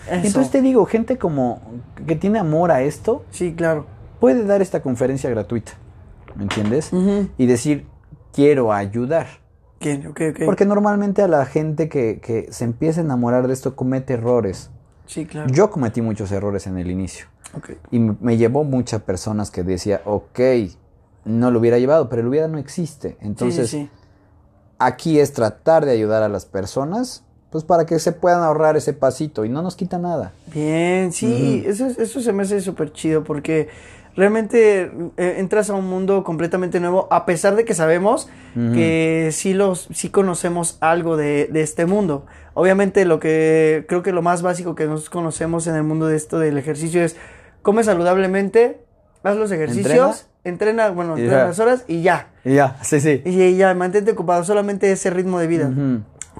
[0.07, 0.27] Eso.
[0.27, 1.61] entonces te digo, gente como
[2.05, 3.85] que tiene amor a esto, Sí, claro.
[4.19, 5.73] puede dar esta conferencia gratuita.
[6.35, 6.91] ¿Me entiendes?
[7.37, 7.87] Y decir,
[8.33, 9.27] quiero ayudar.
[9.79, 10.05] ¿Quién?
[10.07, 10.39] Ok, ok.
[10.45, 14.69] Porque normalmente a la gente que, que se empieza a enamorar de esto comete errores.
[15.07, 15.49] Sí, claro.
[15.51, 17.25] Yo cometí muchos errores en el inicio.
[17.57, 17.71] Ok.
[17.89, 20.39] Y me llevó muchas personas que decía, ok,
[21.25, 23.17] no lo hubiera llevado, pero el hubiera no existe.
[23.19, 23.89] Entonces, sí, sí, sí.
[24.79, 28.93] aquí es tratar de ayudar a las personas, pues para que se puedan ahorrar ese
[28.93, 30.31] pasito y no nos quita nada.
[30.53, 33.67] Bien, sí, eso, eso se me hace súper chido porque
[34.15, 39.53] realmente eh, entras a un mundo completamente nuevo, a pesar de que sabemos que sí,
[39.53, 42.25] los, sí conocemos algo de, de este mundo.
[42.53, 46.17] Obviamente lo que creo que lo más básico que nos conocemos en el mundo de
[46.17, 47.15] esto del ejercicio es
[47.61, 48.81] come saludablemente,
[49.23, 51.47] haz los ejercicios, entrena, bueno, entrena ya.
[51.47, 52.29] las horas y ya.
[52.43, 53.21] Y ya, sí, sí.
[53.25, 55.71] Y ya, mantente ocupado, solamente ese ritmo de vida.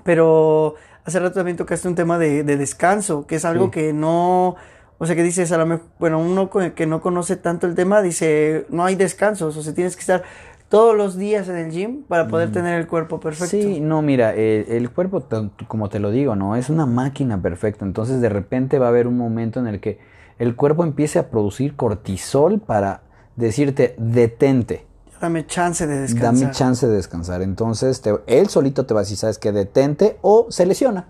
[0.03, 0.75] Pero
[1.05, 3.71] hace rato también tocaste un tema de, de descanso, que es algo Sí.
[3.71, 4.55] que no,
[4.97, 8.01] o sea, que dices, a lo mejor, bueno, uno que no conoce tanto el tema
[8.01, 10.23] dice, no hay descansos, o sea, tienes que estar
[10.69, 13.47] todos los días en el gym para poder tener el cuerpo perfecto.
[13.57, 15.27] Sí, no, mira, el, el cuerpo,
[15.67, 16.55] como te lo digo, ¿no?
[16.55, 17.83] Es una máquina perfecta.
[17.83, 19.99] Entonces, de repente va a haber un momento en el que
[20.39, 23.01] el cuerpo empiece a producir cortisol para
[23.35, 24.85] decirte, detente,
[25.21, 26.33] Dame chance de descansar.
[26.33, 27.41] dame chance de descansar.
[27.41, 29.51] Entonces, te- él solito te va a decir, ¿sabes qué?
[29.51, 31.07] Detente o se lesiona.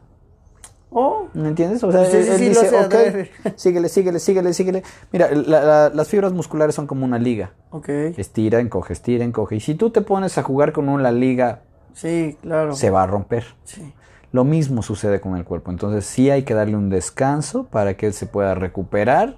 [0.93, 1.81] Oh, ¿Me entiendes?
[1.85, 3.31] O sea, Sí, él, sí, él sí, dice, sé, ok, adrede".
[3.55, 4.83] síguele, síguele, síguele, síguele.
[5.13, 7.53] Mira, la- la- las fibras musculares son como una liga.
[7.69, 7.87] ok.
[8.17, 9.55] Estira, encoge, estira, encoge.
[9.55, 11.61] Y si tú te pones a jugar con una liga,
[11.93, 12.75] Sí, claro.
[12.75, 13.45] se va a romper.
[13.63, 13.93] Sí.
[14.33, 15.71] Lo mismo sucede con el cuerpo.
[15.71, 19.37] Entonces sí hay que darle un descanso para que él se pueda recuperar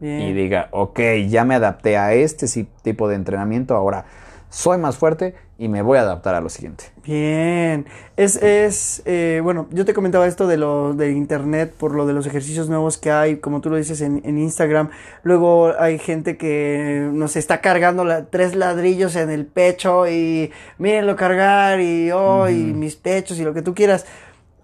[0.00, 0.22] Bien.
[0.22, 0.98] y diga, ok,
[1.28, 2.46] ya me adapté a este
[2.82, 4.06] tipo de entrenamiento, ahora
[4.48, 6.84] soy más fuerte y me voy a adaptar a lo siguiente.
[7.04, 7.86] Bien,
[8.16, 12.14] es, es eh, bueno, yo te comentaba esto de lo de internet por lo de
[12.14, 14.90] los ejercicios nuevos que hay, como tú lo dices en, en Instagram,
[15.22, 21.14] luego hay gente que nos está cargando la- tres ladrillos en el pecho y mírenlo
[21.14, 24.06] cargar y oh, y mis pechos y lo que tú quieras.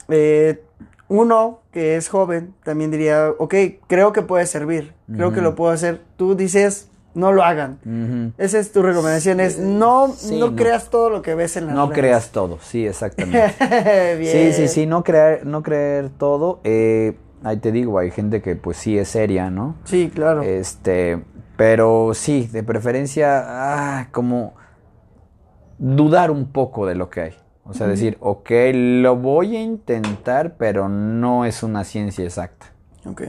[0.09, 0.63] Eh,
[1.09, 3.55] uno que es joven también diría, ok,
[3.87, 6.01] creo que puede servir, creo que lo puedo hacer.
[6.17, 8.33] Tú dices, no lo hagan.
[8.39, 10.57] Esa es tu recomendación, es no, Sí, no, no.
[10.57, 11.99] creas todo lo que ves en las No redes.
[11.99, 13.55] creas todo, sí, exactamente.
[14.19, 14.53] Bien.
[14.53, 16.61] Sí, sí, sí, no creer, no creer todo.
[16.65, 19.77] Eh, ahí te digo, hay gente que pues sí es seria, ¿no?
[19.85, 20.43] Sí, claro.
[20.43, 21.23] Este,
[21.57, 24.55] pero sí, de preferencia, ah, como
[25.79, 27.35] dudar un poco de lo que hay.
[27.69, 32.67] O sea, decir, ok, lo voy a intentar, pero no es una ciencia exacta.
[33.05, 33.23] ok.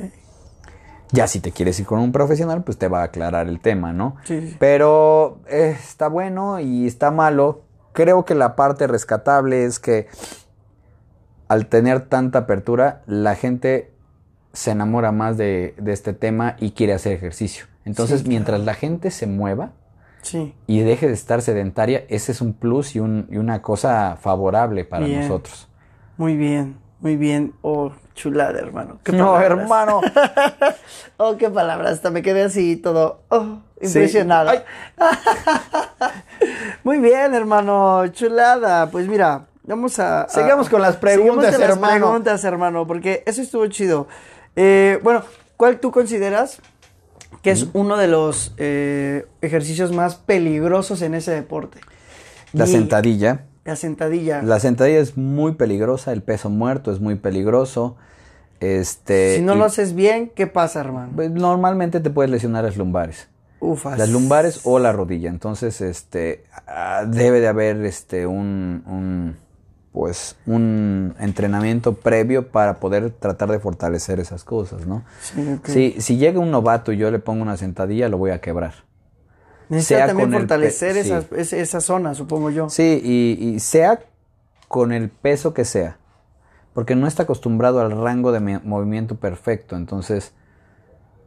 [1.14, 3.94] Ya si te quieres ir con un profesional, pues te va a aclarar el tema,
[3.94, 4.18] ¿no?
[4.26, 4.58] Sí, sí.
[4.60, 7.62] Pero eh, está bueno y está malo.
[7.94, 10.08] Creo que la parte rescatable es que
[11.48, 13.94] al tener tanta apertura, la gente
[14.52, 17.68] se enamora más de, de este tema y quiere hacer ejercicio.
[17.86, 18.30] Entonces, Sí, claro.
[18.32, 19.72] mientras la gente se mueva
[20.22, 20.54] Sí.
[20.68, 24.84] y deje de estar sedentaria, ese es un plus y, un- y una cosa favorable
[24.84, 25.22] para Bien.
[25.22, 25.68] nosotros.
[26.18, 27.54] Muy bien, muy bien.
[27.62, 29.00] Oh, chulada, hermano.
[29.04, 29.60] ¿Qué No, palabras?
[29.62, 30.02] hermano.
[31.20, 31.94] Oh, qué palabras.
[31.94, 33.22] Hasta me quedé así todo.
[33.30, 34.52] Oh, impresionado.
[36.84, 38.06] Muy bien, hermano.
[38.10, 38.90] Chulada.
[38.92, 40.24] Pues mira, vamos a.
[40.24, 41.94] a- Sigamos con las preguntas, con las hermano.
[42.06, 44.08] preguntas, hermano, porque eso estuvo chido.
[44.56, 45.24] Eh, bueno,
[45.56, 46.62] ¿cuál tú consideras
[47.42, 51.80] que es uno de los eh, ejercicios más peligrosos en ese deporte?
[52.54, 53.46] La Y- sentadilla.
[53.66, 54.42] La sentadilla.
[54.42, 57.98] La sentadilla es muy peligrosa, el peso muerto es muy peligroso.
[58.60, 61.12] Este, si no y, lo haces bien, ¿qué pasa, hermano?
[61.16, 63.28] pues, normalmente te puedes lesionar las lumbares.
[63.60, 63.98] Ufas.
[63.98, 65.30] Las lumbares o la rodilla.
[65.30, 69.36] Entonces, este, ah, debe de haber este un, un,
[69.98, 75.04] pues un entrenamiento previo para poder tratar de fortalecer esas cosas, ¿no?
[75.22, 75.60] Sí.
[75.64, 78.76] Si, si llega un novato y yo le pongo una sentadilla, lo voy a quebrar.
[79.70, 81.58] Necesita sea también el fortalecer sí.
[81.58, 82.70] esa, zona, supongo yo.
[82.70, 84.00] Sí, y, y sea
[84.68, 85.98] con el peso que sea,
[86.76, 89.76] porque no está acostumbrado al rango de mi- movimiento perfecto.
[89.76, 90.32] Entonces,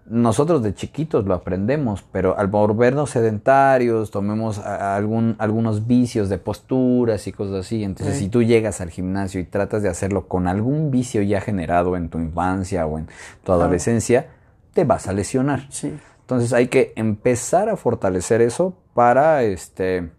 [0.07, 7.27] nosotros de chiquitos lo aprendemos, pero al volvernos sedentarios, tomemos algún, algunos vicios de posturas
[7.27, 7.85] y cosas así.
[7.85, 8.25] Entonces, Sí.
[8.25, 12.09] si tú llegas al gimnasio y tratas de hacerlo con algún vicio ya generado en
[12.09, 13.09] tu infancia o en
[13.45, 14.29] tu adolescencia,
[14.75, 15.67] te vas a lesionar.
[15.71, 15.97] Sí.
[16.23, 20.11] Entonces hay que empezar a fortalecer eso para este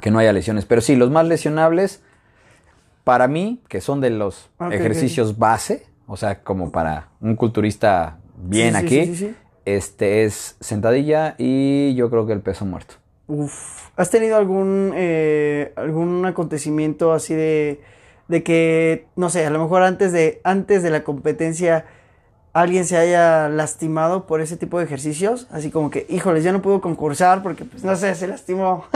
[0.00, 0.64] que no haya lesiones.
[0.64, 2.02] Pero sí, los más lesionables,
[3.04, 8.74] para mí, que son de los ejercicios base, o sea, como para un culturista bien
[8.74, 9.34] Sí, aquí, sí,
[9.64, 12.94] este es sentadilla y yo creo que el peso muerto.
[13.28, 13.90] Uf.
[13.96, 17.80] ¿Has tenido algún, eh, algún acontecimiento así de,
[18.28, 21.84] de que, no sé, a lo mejor antes de, antes de la competencia
[22.52, 26.60] alguien se haya lastimado por ese tipo de ejercicios, así como que, híjoles, ya no
[26.60, 28.84] puedo concursar porque, pues, no sé, se lastimó.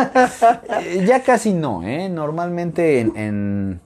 [0.82, 2.08] Eh, ya casi no, ¿eh?
[2.08, 3.80] Normalmente en,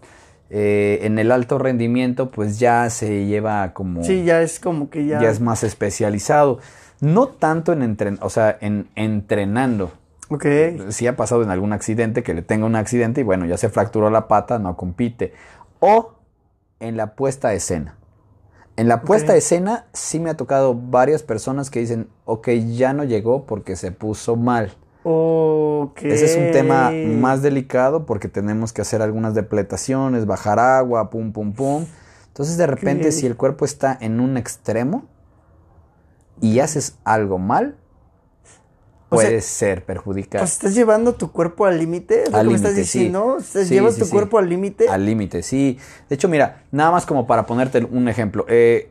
[0.50, 4.02] eh, en, el alto rendimiento, pues ya se lleva como...
[4.02, 5.20] Sí, ya es como que ya...
[5.20, 6.58] Ya es más especializado.
[7.00, 9.92] No tanto en, entren o sea, en entrenando.
[10.28, 10.46] Ok.
[10.88, 13.68] Sí ha pasado en algún accidente, que le tenga un accidente y bueno, ya se
[13.68, 15.32] fracturó la pata, no compite.
[15.78, 16.14] O
[16.80, 17.96] en la puesta a escena.
[18.76, 22.92] En la puesta de escena sí me ha tocado varias personas que dicen, ok, ya
[22.92, 24.72] no llegó porque se puso mal.
[25.02, 26.12] Okay.
[26.12, 31.32] Ese es un tema más delicado porque tenemos que hacer algunas depletaciones, bajar agua, pum,
[31.32, 31.86] pum, pum.
[32.28, 35.06] Entonces de repente si el cuerpo está en un extremo
[36.40, 37.76] y haces algo mal,
[39.08, 40.42] puede ser perjudicado.
[40.42, 43.38] Pues estás llevando tu cuerpo al límite, al límite, estás diciendo,
[43.68, 44.88] llevas tu cuerpo al límite.
[44.88, 45.78] Al límite, sí.
[46.08, 48.46] De hecho, mira, nada más como para ponerte un ejemplo.
[48.48, 48.90] Eh,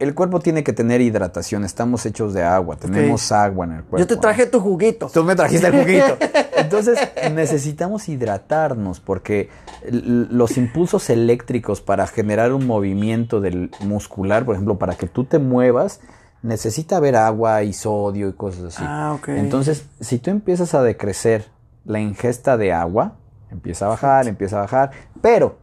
[0.00, 1.62] el cuerpo tiene que tener hidratación.
[1.62, 2.76] Estamos hechos de agua.
[2.76, 3.98] Tenemos agua en el cuerpo.
[3.98, 5.10] Yo te traje tu juguito.
[5.12, 6.16] Tú me trajiste el juguito.
[6.56, 6.98] Entonces
[7.32, 9.50] necesitamos hidratarnos porque
[9.90, 15.38] los impulsos eléctricos para generar un movimiento del muscular, por ejemplo, para que tú te
[15.38, 16.00] muevas,
[16.42, 18.82] necesita haber agua y sodio y cosas así.
[18.86, 19.28] Ah, ok.
[19.28, 21.46] Entonces, si tú empiezas a decrecer
[21.84, 23.16] la ingesta de agua,
[23.50, 24.90] empieza a bajar, empieza a bajar,
[25.20, 25.58] pero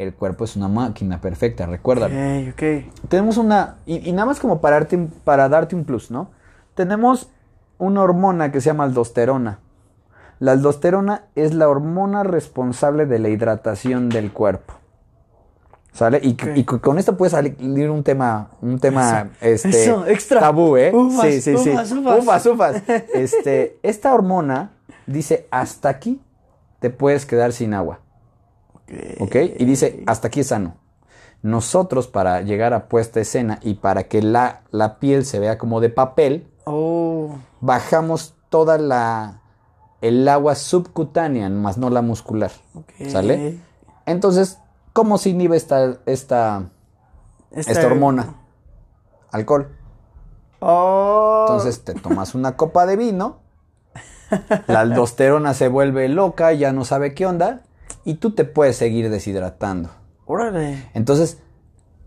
[0.00, 2.08] el cuerpo es una máquina perfecta, recuerda.
[3.08, 6.30] Tenemos una, y, nada más como para darte, para darte un plus, ¿no?
[6.74, 7.28] Tenemos
[7.78, 9.58] una hormona que se llama aldosterona.
[10.38, 14.74] La aldosterona es la hormona responsable de la hidratación del cuerpo.
[15.92, 16.20] ¿Sale?
[16.22, 20.40] Y, con esto puede salir un tema, un tema, este, extra.
[20.40, 20.92] tabú, ¿eh?
[20.94, 21.70] Ufas, sí, sí, sí.
[21.70, 22.82] Ufas, ufas.
[23.14, 24.70] Este, esta hormona
[25.06, 26.20] dice, hasta aquí
[26.78, 28.00] te puedes quedar sin agua.
[29.20, 29.36] ¿Ok?
[29.58, 30.76] Y dice, hasta aquí es sano.
[31.42, 35.80] Nosotros, para llegar a puesta escena y para que la, la piel se vea como
[35.80, 37.38] de papel, oh.
[37.60, 39.40] bajamos toda la,
[40.02, 42.50] el agua subcutánea, más no la muscular.
[43.08, 43.58] ¿Sale?
[44.04, 44.58] Entonces,
[44.92, 46.64] ¿Cómo se inhibe esta, esta,
[47.52, 48.34] esta, hormona?
[49.30, 49.68] Alcohol.
[50.58, 51.46] Oh.
[51.48, 53.38] Entonces te tomas una copa de vino,
[54.66, 57.62] la aldosterona se vuelve loca, ya no sabe qué onda,
[58.04, 59.90] y tú te puedes seguir deshidratando.
[60.26, 60.88] Órale.
[60.94, 61.38] Entonces,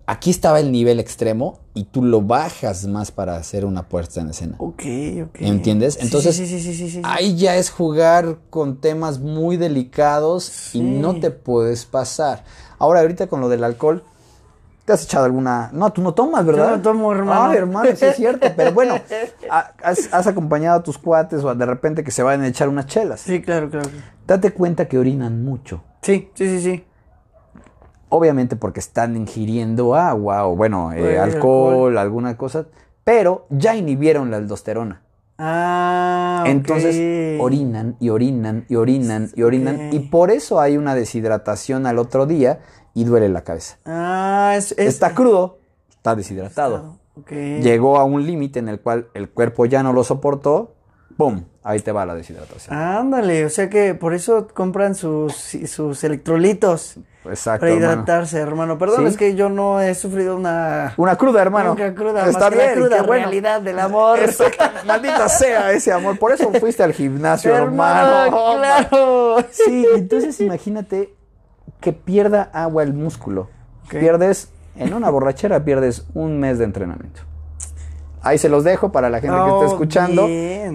[0.06, 4.30] aquí estaba el nivel extremo y tú lo bajas más para hacer una puesta en
[4.30, 4.56] escena.
[4.60, 4.84] Ok,
[5.26, 5.36] ok.
[5.40, 5.98] ¿Entiendes?
[6.02, 11.32] Entonces, sí, sí, sí, ahí ya es jugar con temas muy delicados y no te
[11.32, 12.44] puedes pasar.
[12.80, 14.04] Ahora, ahorita con lo del alcohol,
[14.86, 15.70] ¿te has echado alguna?
[15.72, 16.72] No, tú no tomas, ¿verdad?
[16.72, 17.52] Yo no tomo, hermano.
[17.52, 18.48] Ay, hermano, sí es cierto.
[18.56, 18.96] Pero bueno,
[19.50, 23.22] has, acompañado a tus cuates o de repente que se vayan a echar unas chelas.
[23.22, 23.90] Sí, claro, claro.
[24.26, 25.84] Date cuenta que orinan mucho.
[26.02, 26.86] Sí, sí, sí, sí.
[28.10, 32.66] Obviamente porque están ingiriendo agua o, bueno, eh, alcohol, alguna cosa,
[33.04, 35.03] pero ya inhibieron la aldosterona.
[35.38, 41.88] Ah, Entonces orinan y orinan y orinan y orinan y por eso hay una deshidratación
[41.88, 42.60] al otro día
[42.94, 43.78] y duele la cabeza.
[43.86, 45.58] Ah, es, está crudo,
[45.90, 47.00] está deshidratado.
[47.30, 50.74] Llegó a un límite en el cual el cuerpo ya no lo soportó,
[51.18, 51.44] ¡pum!
[51.64, 52.76] Ahí te va la deshidratación.
[52.76, 55.34] Ándale, o sea que por eso compran sus,
[55.68, 56.98] sus electrolitos.
[57.26, 57.62] Exacto.
[57.62, 58.78] Para hidratarse, hermano.
[58.78, 60.94] Perdón, es que yo no he sufrido una.
[60.98, 61.74] Una cruda, hermano.
[61.74, 64.20] Una cruda, Está bien, la cruda realidad del amor.
[64.86, 66.20] Maldita sea ese amor.
[66.20, 68.58] Por eso fuiste al gimnasio, hermano.
[68.64, 69.38] Claro.
[69.52, 71.14] Sí, entonces imagínate
[71.80, 73.50] que pierda agua el músculo.
[73.90, 77.22] Pierdes, en una borrachera, pierdes un mes de entrenamiento.
[78.24, 80.28] Ahí se los dejo para la gente que está escuchando.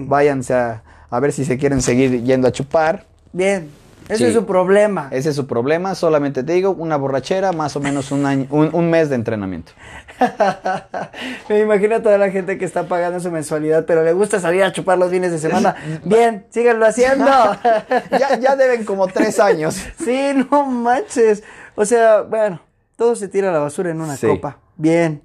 [0.07, 3.05] Váyanse a, a ver si se quieren seguir yendo a chupar.
[3.33, 3.79] Bien.
[4.09, 5.07] Ese es su problema.
[5.11, 5.93] Ese es su problema.
[5.93, 9.71] Solamente te digo, una borrachera, más o menos un, año, un, mes de entrenamiento.
[11.49, 14.63] Me imagino a toda la gente que está pagando su mensualidad, pero le gusta salir
[14.63, 15.75] a chupar los fines de semana.
[16.03, 17.27] Bien, síganlo haciendo.
[18.41, 19.75] ya, deben como tres años.
[20.03, 21.43] sí, no manches.
[21.75, 22.59] O sea, bueno,
[22.95, 24.57] todo se tira a la basura en una copa.
[24.75, 25.21] Bien.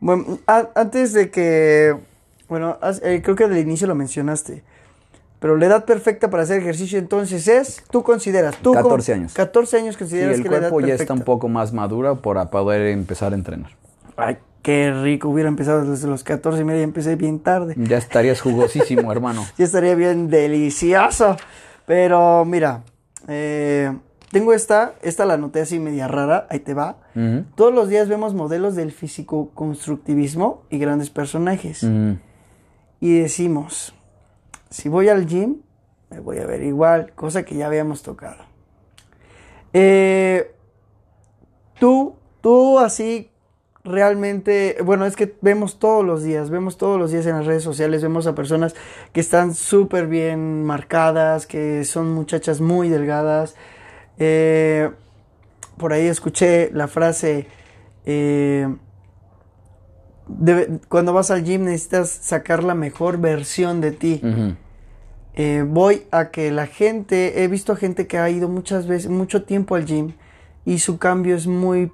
[0.00, 1.96] Bueno, antes de que,
[2.48, 4.62] bueno, eh, creo que al inicio lo mencionaste.
[5.40, 9.32] Pero la edad perfecta para hacer ejercicio entonces es, tú consideras, tú 14 años.
[9.32, 13.32] 14 años consideras sí, el cuerpo ya está un poco más maduro para poder empezar
[13.32, 13.70] a entrenar.
[14.16, 17.74] Ay, qué rico, hubiera empezado desde los 14 y media, empecé bien tarde.
[17.78, 19.46] Ya estarías jugosísimo, hermano.
[19.56, 21.36] Ya estaría bien delicioso.
[21.86, 22.82] Pero mira,
[23.26, 23.92] eh,
[24.30, 26.98] tengo esta, esta la noté así media rara, ahí te va.
[27.54, 31.86] Todos los días vemos modelos del físico-constructivismo y grandes personajes.
[33.00, 33.94] Y decimos,
[34.68, 35.56] si voy al gym,
[36.10, 38.44] me voy a ver igual, cosa que ya habíamos tocado.
[39.72, 40.54] Eh,
[41.78, 43.30] tú, tú así
[43.82, 47.62] realmente, bueno, es que vemos todos los días, vemos todos los días en las redes
[47.62, 48.74] sociales, vemos a personas
[49.12, 53.56] que están súper bien marcadas, que son muchachas muy delgadas.
[54.22, 54.90] Eh,
[55.78, 57.46] por ahí escuché la frase,
[58.04, 58.68] eh,
[60.88, 64.20] cuando vas al gym necesitas sacar la mejor versión de ti.
[65.34, 69.44] Eh, voy a que la gente, he visto gente que ha ido muchas veces, mucho
[69.44, 70.12] tiempo al gym
[70.66, 71.90] y su cambio es muy,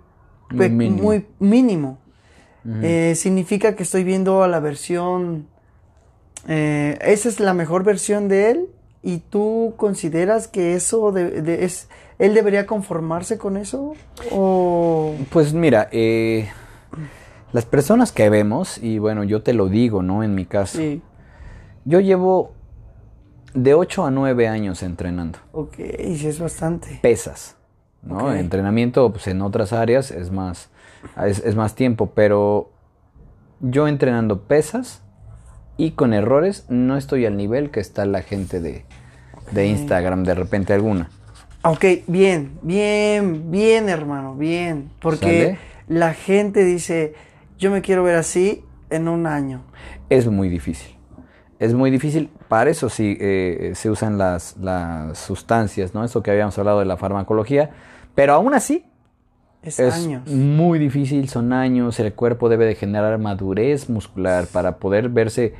[0.51, 1.99] muy mínimo.
[3.15, 5.47] Significa que estoy viendo a la versión,
[6.49, 8.69] esa es la mejor versión de él
[9.05, 11.89] y tú consideras que eso de, es,
[12.19, 13.95] él debería conformarse con eso
[14.31, 15.15] o...
[15.31, 15.89] Pues mira,
[17.53, 20.23] las personas que vemos, y bueno, yo te lo digo, ¿no?
[20.23, 20.81] En mi caso,
[21.85, 22.53] yo llevo
[23.55, 25.39] de 8 a 9 años entrenando.
[25.53, 26.99] Ok, sí es bastante.
[27.03, 27.57] Pesas,
[28.03, 28.33] ¿no?
[28.33, 30.69] Entrenamiento, pues en otras áreas es más,
[31.25, 32.71] es, más tiempo, pero
[33.61, 35.03] yo entrenando pesas
[35.77, 38.85] y con errores no estoy al nivel que está la gente de,
[39.53, 41.11] de Instagram de repente alguna.
[41.67, 44.91] Ok, bien, bien, bien hermano, bien.
[45.01, 45.59] Porque
[45.89, 47.15] la gente dice,
[47.59, 49.63] yo me quiero ver así en un año.
[50.09, 50.97] Es muy difícil
[51.59, 52.31] es muy difícil.
[52.49, 54.57] Para eso sí eh, se usan las,
[55.15, 56.05] sustancias, ¿no?
[56.05, 57.71] Eso que habíamos hablado de la farmacología.
[58.15, 58.85] Pero aún así,
[59.63, 60.29] es, años.
[60.29, 61.99] muy difícil, son años.
[61.99, 65.55] El cuerpo debe de generar madurez muscular para poder verse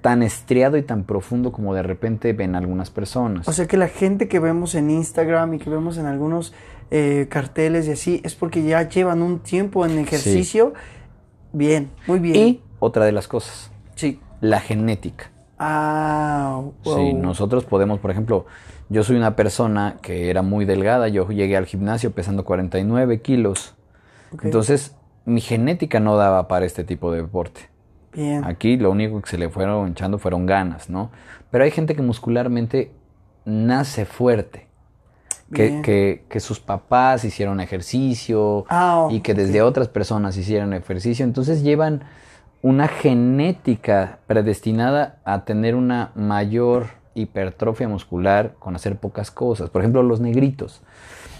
[0.00, 3.48] tan estriado y tan profundo como de repente ven algunas personas.
[3.48, 6.52] O sea que la gente que vemos en Instagram y que vemos en algunos
[6.90, 10.74] eh, carteles y así es porque ya llevan un tiempo en ejercicio.
[11.52, 12.36] Bien, muy bien.
[12.36, 13.70] Y otra de las cosas.
[13.94, 14.20] Sí.
[14.40, 15.30] La genética.
[15.58, 18.46] Ah, Sí, nosotros podemos, por ejemplo,
[18.88, 23.74] yo soy una persona que era muy delgada, yo llegué al gimnasio pesando 49 kilos.
[24.42, 24.94] Entonces,
[25.24, 27.68] mi genética no daba para este tipo de deporte.
[28.16, 28.44] Bien.
[28.44, 31.10] Aquí lo único que se le fueron echando fueron ganas, ¿no?
[31.50, 32.90] Pero hay gente que muscularmente
[33.44, 34.66] nace fuerte.
[35.52, 41.24] Que, que, sus papás hicieron ejercicio ah, y que desde otras personas hicieron ejercicio.
[41.24, 42.02] Entonces llevan
[42.62, 49.70] una genética predestinada a tener una mayor hipertrofia muscular con hacer pocas cosas.
[49.70, 50.82] Por ejemplo, los negritos.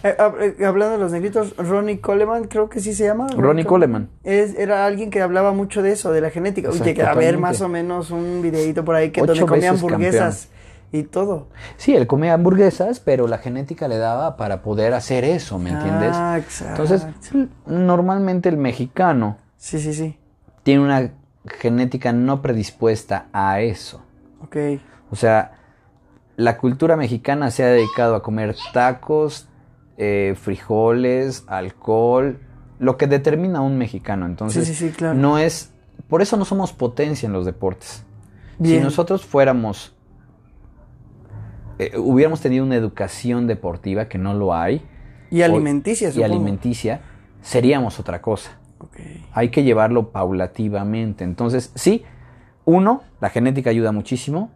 [0.02, 0.16] Eh,
[0.58, 3.28] eh, hablando de los negritos, Ronnie Coleman, creo que sí se llama.
[3.36, 4.08] Ronnie, Coleman.
[4.24, 6.70] Es, era alguien que hablaba mucho de eso, de la genética.
[6.70, 10.48] Oye, a ver más o menos un videito por ahí que donde comía hamburguesas
[10.92, 11.48] y todo.
[11.76, 16.12] Sí, él comía hamburguesas, pero la genética le daba para poder hacer eso, ¿me entiendes?
[16.14, 16.82] Ah, exacto.
[16.82, 17.06] Entonces,
[17.66, 19.38] normalmente el mexicano.
[19.56, 20.18] Sí, sí, sí
[20.66, 21.12] tiene una
[21.60, 24.02] genética no predispuesta a eso.
[24.42, 24.56] Ok.
[25.12, 25.52] O sea,
[26.34, 29.48] la cultura mexicana se ha dedicado a comer tacos,
[29.98, 32.40] eh, frijoles, alcohol,
[32.78, 34.26] lo que determina a un mexicano.
[34.26, 35.14] Entonces, sí, sí, claro.
[35.14, 35.72] no es.
[36.08, 38.04] Por eso no somos potencia en los deportes.
[38.62, 39.94] Si nosotros fuéramos.
[41.78, 44.82] Eh, hubiéramos tenido una educación deportiva que no lo hay.
[45.30, 47.00] Y alimenticia, Y alimenticia,
[47.42, 48.58] seríamos otra cosa.
[49.32, 51.24] Hay que llevarlo paulativamente.
[51.24, 52.04] Entonces, sí,
[52.64, 54.50] uno, la genética ayuda muchísimo.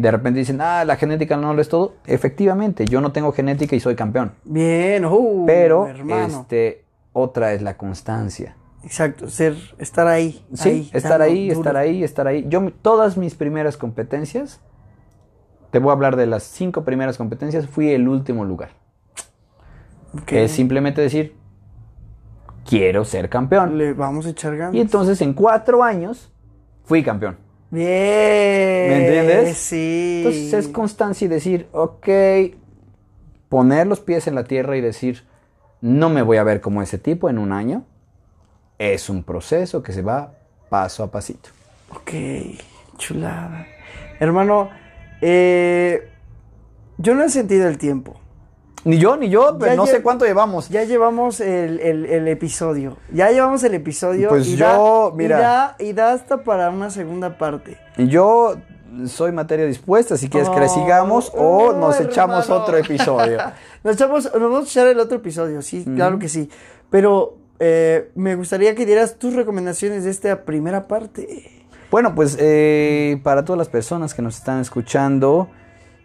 [0.00, 1.96] De repente dicen, ah, la genética no lo es todo.
[2.06, 4.32] Efectivamente, yo no tengo genética y soy campeón.
[4.44, 8.56] Bien, uh, pero este, otra es la constancia.
[8.82, 10.42] Exacto, ser, estar ahí.
[10.54, 12.46] Sí, estar ahí, estar ahí, estar ahí.
[12.48, 14.62] Yo todas mis primeras competencias,
[15.70, 18.70] te voy a hablar de las cinco primeras competencias, fui el último lugar.
[20.24, 21.36] Que es simplemente decir,
[22.64, 23.76] quiero ser campeón.
[23.76, 24.74] Le vamos a echar ganas.
[24.74, 26.32] Y entonces en cuatro años
[26.84, 27.49] fui campeón.
[27.70, 28.88] Bien.
[28.88, 29.56] ¿Me entiendes?
[29.56, 30.22] Sí.
[30.24, 32.08] Entonces es constancia y decir, ok,
[33.48, 35.24] poner los pies en la tierra y decir,
[35.80, 37.84] no me voy a ver como ese tipo en un año.
[38.78, 40.32] Es un proceso que se va
[40.68, 41.50] paso a pasito.
[41.90, 42.12] Ok,
[42.96, 43.66] chulada.
[44.18, 44.70] Hermano,
[45.20, 46.08] eh,
[46.98, 48.20] yo no he sentido el tiempo.
[48.84, 50.68] Ni yo, ni yo, pero no sé cuánto llevamos.
[50.68, 52.96] Ya llevamos el, episodio.
[53.12, 54.30] Ya llevamos el episodio.
[54.30, 55.76] Pues yo, mira.
[55.78, 57.78] Y da, hasta para una segunda parte.
[57.96, 58.56] Y yo
[59.06, 63.38] soy materia dispuesta, si quieres que le sigamos o nos echamos otro episodio.
[63.84, 66.50] nos, echamos, nos vamos a echar el otro episodio, sí, claro que sí.
[66.90, 71.66] Pero eh, me gustaría que dieras tus recomendaciones de esta primera parte.
[71.90, 75.48] Bueno, pues eh, para todas las personas que nos están escuchando,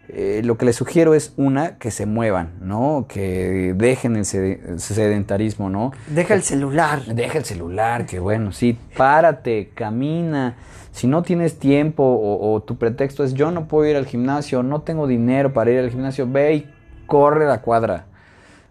[0.08, 3.06] eh, lo que les sugiero es una, que se muevan, ¿no?
[3.08, 5.92] Que dejen el sedentarismo, ¿no?
[6.06, 7.04] Deja el celular.
[7.06, 10.56] Deja el celular, que bueno, sí, párate, camina.
[10.92, 14.82] Si no tienes tiempo o, tu pretexto es yo no puedo ir al gimnasio, no
[14.82, 16.70] tengo dinero para ir al gimnasio, ve y
[17.06, 18.06] corre la cuadra.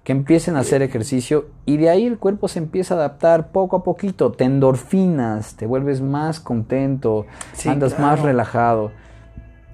[0.04, 3.78] que empiecen a hacer ejercicio y de ahí el cuerpo se empieza a adaptar poco
[3.78, 7.26] a poquito, te endorfinas, te vuelves más contento,
[7.66, 8.92] andas más relajado.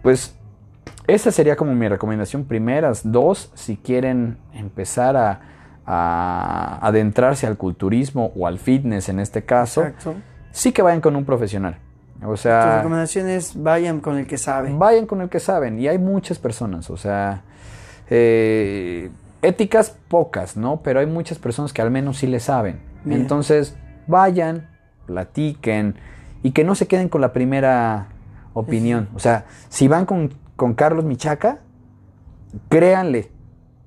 [0.01, 0.35] Pues
[1.13, 3.01] esa sería como mi recomendación primeras.
[3.03, 5.41] Dos, si quieren empezar a,
[5.83, 9.87] adentrarse al culturismo o al fitness en este caso,
[10.51, 11.77] sí que vayan con un profesional.
[12.23, 14.79] O sea, tu recomendación es vayan con el que saben.
[14.79, 15.79] Vayan con el que saben.
[15.79, 17.41] Y hay muchas personas, o sea,
[18.09, 19.09] eh,
[19.41, 20.81] éticas pocas, ¿no?
[20.81, 22.79] Pero hay muchas personas que al menos sí le saben.
[23.05, 23.75] Entonces,
[24.07, 24.69] vayan,
[25.07, 25.95] platiquen
[26.43, 28.07] y que no se queden con la primera
[28.53, 29.09] opinión.
[29.15, 30.33] O sea, si van con,
[30.75, 31.59] Carlos Michaca,
[32.69, 33.31] créanle,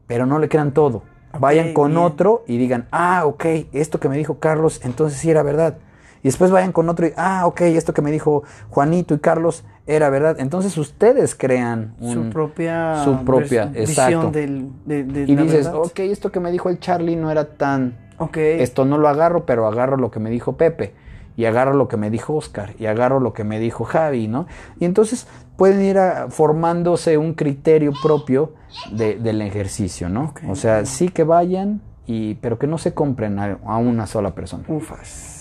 [0.06, 1.02] pero no le crean todo.
[1.38, 5.42] vayan con otro y digan, ah, ok, esto que me dijo Carlos, entonces sí era
[5.42, 5.78] verdad.
[6.22, 9.62] Y después vayan con otro y, ah, ok, esto que me dijo Juanito y Carlos
[9.86, 10.36] era verdad.
[10.38, 16.40] Entonces ustedes crean su propia, su propia visión del, de, Y dices, ok, esto que
[16.40, 17.98] me dijo el Charlie no era tan...
[18.16, 18.38] Ok.
[18.38, 20.94] Esto no lo agarro, pero agarro lo que me dijo Pepe.
[21.36, 22.74] Y agarro lo que me dijo Oscar.
[22.78, 24.46] Y agarro lo que me dijo Javi, ¿no?
[24.78, 25.98] Y entonces pueden ir
[26.30, 28.54] formándose un criterio propio
[28.90, 30.34] del ejercicio, ¿no?
[30.48, 34.34] O sea, sí que vayan, y, pero que no se compren a, a una sola
[34.34, 34.64] persona.
[34.68, 35.34] Ufas.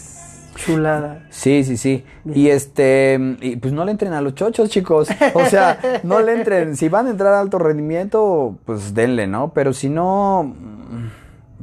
[0.55, 1.26] Chulada.
[1.30, 2.05] Sí, sí, sí.
[2.26, 5.09] Y este, y pues no le entren a los chochos, chicos.
[5.34, 6.76] O sea, no le entren.
[6.76, 9.51] Si van a entrar a alto rendimiento, pues denle, ¿no?
[9.53, 10.55] Pero si no,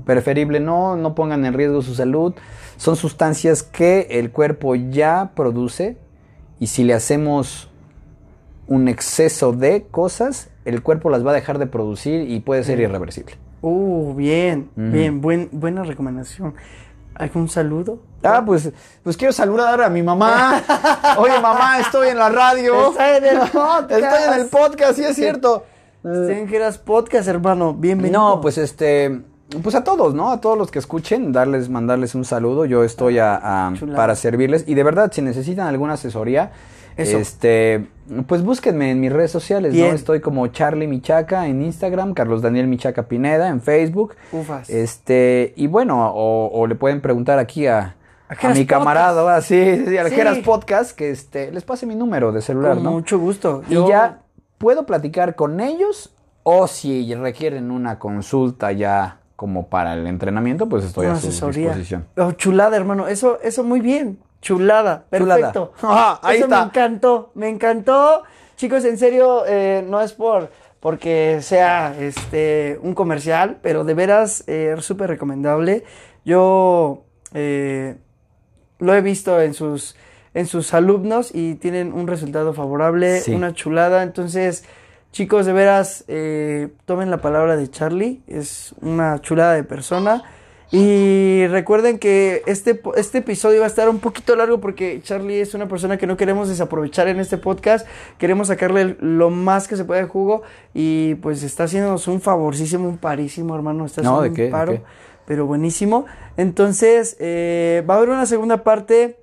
[0.05, 2.35] preferible no, no pongan en riesgo su salud.
[2.77, 5.97] Son sustancias que el cuerpo ya produce
[6.59, 7.70] y si le hacemos
[8.71, 12.79] un exceso de cosas, el cuerpo las va a dejar de producir y puede ser
[12.79, 13.35] irreversible.
[13.63, 16.55] Uh, bien, bien, buen, buena recomendación.
[17.17, 17.99] ¿Algún saludo?
[18.23, 18.71] Ah, pues,
[19.03, 20.63] pues quiero saludar a mi mamá.
[21.19, 22.91] Oye, mamá, estoy en la radio.
[22.91, 23.91] Estoy en el podcast.
[23.91, 25.67] Estoy en el podcast, sí es cierto.
[26.05, 27.75] Estoy en Podcast, hermano.
[27.75, 28.21] Bienvenido.
[28.21, 29.21] No, pues este,
[29.65, 30.31] pues a todos, ¿no?
[30.31, 32.67] A todos los que escuchen, darles, mandarles un saludo.
[32.67, 34.63] Yo estoy a, para servirles.
[34.69, 36.53] Y de verdad, si necesitan alguna asesoría,
[36.97, 37.89] este,
[38.27, 39.87] pues búsquenme en mis redes sociales, ¿no?
[39.87, 44.15] Estoy como Charlie Michaca en Instagram, Carlos Daniel Michaca Pineda en Facebook.
[44.33, 44.69] Ufas.
[44.71, 47.97] Este, y bueno, o, le pueden preguntar aquí a,
[48.29, 49.61] a, mi camarada, así,
[49.99, 52.91] al Geras Podcast, que este, les pase mi número de celular, Con ¿no?
[52.93, 53.63] Mucho gusto.
[53.69, 54.23] Y ya
[54.59, 60.85] puedo platicar con ellos o si requieren una consulta ya como para el entrenamiento, pues
[60.85, 62.07] estoy a su disposición.
[62.19, 63.09] Oh, chulada, hermano.
[63.09, 64.19] Eso, eso muy bien.
[64.41, 65.73] Chulada, perfecto.
[65.83, 66.61] ahí Eso está.
[66.61, 68.23] me encantó, me encantó.
[68.57, 74.45] Chicos, en serio, eh, no es por porque sea este un comercial, pero de veras
[74.47, 75.85] eh, es súper recomendable.
[76.25, 77.97] Yo eh,
[78.79, 79.97] lo he visto en sus
[80.33, 84.03] en sus alumnos y tienen un resultado favorable, una chulada.
[84.05, 84.65] Entonces,
[85.13, 86.05] chicos, de veras,
[86.87, 90.23] tomen la palabra de Charlie, es una chulada de persona.
[90.73, 95.55] Y recuerden que este, este episodio va a estar un poquito largo porque Charlie es
[95.55, 97.89] una persona que no queremos desaprovechar en este podcast.
[98.19, 100.43] Queremos sacarle lo más que se pueda de jugo.
[100.73, 103.85] Y pues está haciéndonos un favorcísimo, un parísimo, hermano.
[103.85, 104.81] Está haciendo un paro,
[105.27, 106.07] pero buenísimo.
[106.37, 109.19] Entonces, eh, va a haber una segunda parte.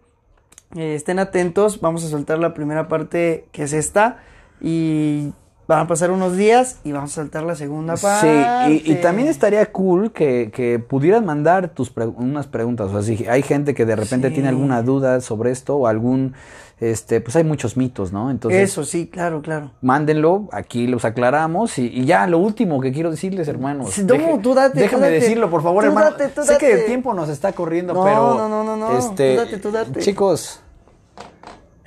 [0.75, 1.79] Eh, estén atentos.
[1.79, 4.19] Vamos a soltar la primera parte que es esta.
[4.59, 5.31] Y
[5.67, 8.45] Van a pasar unos días y vamos a saltar la segunda parte.
[8.67, 12.87] Sí, y, también estaría cool que, que pudieran mandar tus unas preguntas.
[12.87, 16.35] O sea, si hay gente que de repente tiene alguna duda sobre esto o algún,
[16.79, 18.31] este, pues hay muchos mitos, ¿no?
[18.31, 18.61] Entonces.
[18.61, 19.71] Eso, sí, claro, claro.
[19.81, 21.77] Mándenlo, aquí los aclaramos.
[21.79, 23.97] Y, ya, lo último que quiero decirles, hermanos.
[23.99, 26.15] No, tú date, Déjame decirlo, por favor, hermano.
[26.43, 28.35] Sé que el tiempo nos está corriendo, pero.
[28.35, 28.97] No, no, no, no.
[28.97, 29.99] Este, tú date, tú date.
[29.99, 30.61] Chicos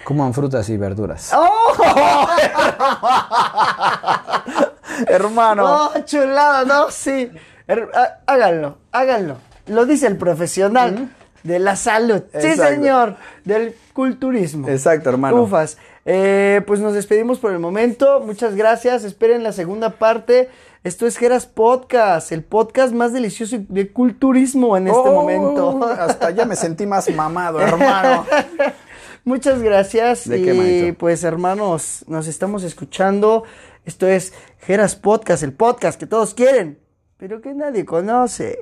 [0.04, 1.32] Coman frutas y verduras.
[1.34, 2.28] ¡Oh!
[5.06, 5.64] Hermano.
[5.64, 6.64] ¡Oh, chulada!
[6.64, 7.30] No, sí.
[8.26, 9.36] Háganlo, háganlo.
[9.66, 11.10] Lo dice el profesional
[11.42, 12.22] de la salud.
[12.38, 13.16] Sí, señor.
[13.44, 14.68] Del culturismo.
[14.68, 15.42] Exacto, hermano.
[15.42, 15.78] Ufas.
[16.04, 18.20] Eh, pues nos despedimos por el momento.
[18.20, 19.04] Muchas gracias.
[19.04, 20.48] Esperen la segunda parte.
[20.82, 25.84] Esto es Geras Podcast, el podcast más delicioso de culturismo en este oh, momento.
[25.84, 28.24] Hasta ya me sentí más mamado, hermano.
[29.24, 30.26] Muchas gracias.
[30.26, 33.44] y pues hermanos, nos estamos escuchando.
[33.84, 36.78] Esto es Geras Podcast, el podcast que todos quieren,
[37.16, 38.58] pero que nadie conoce.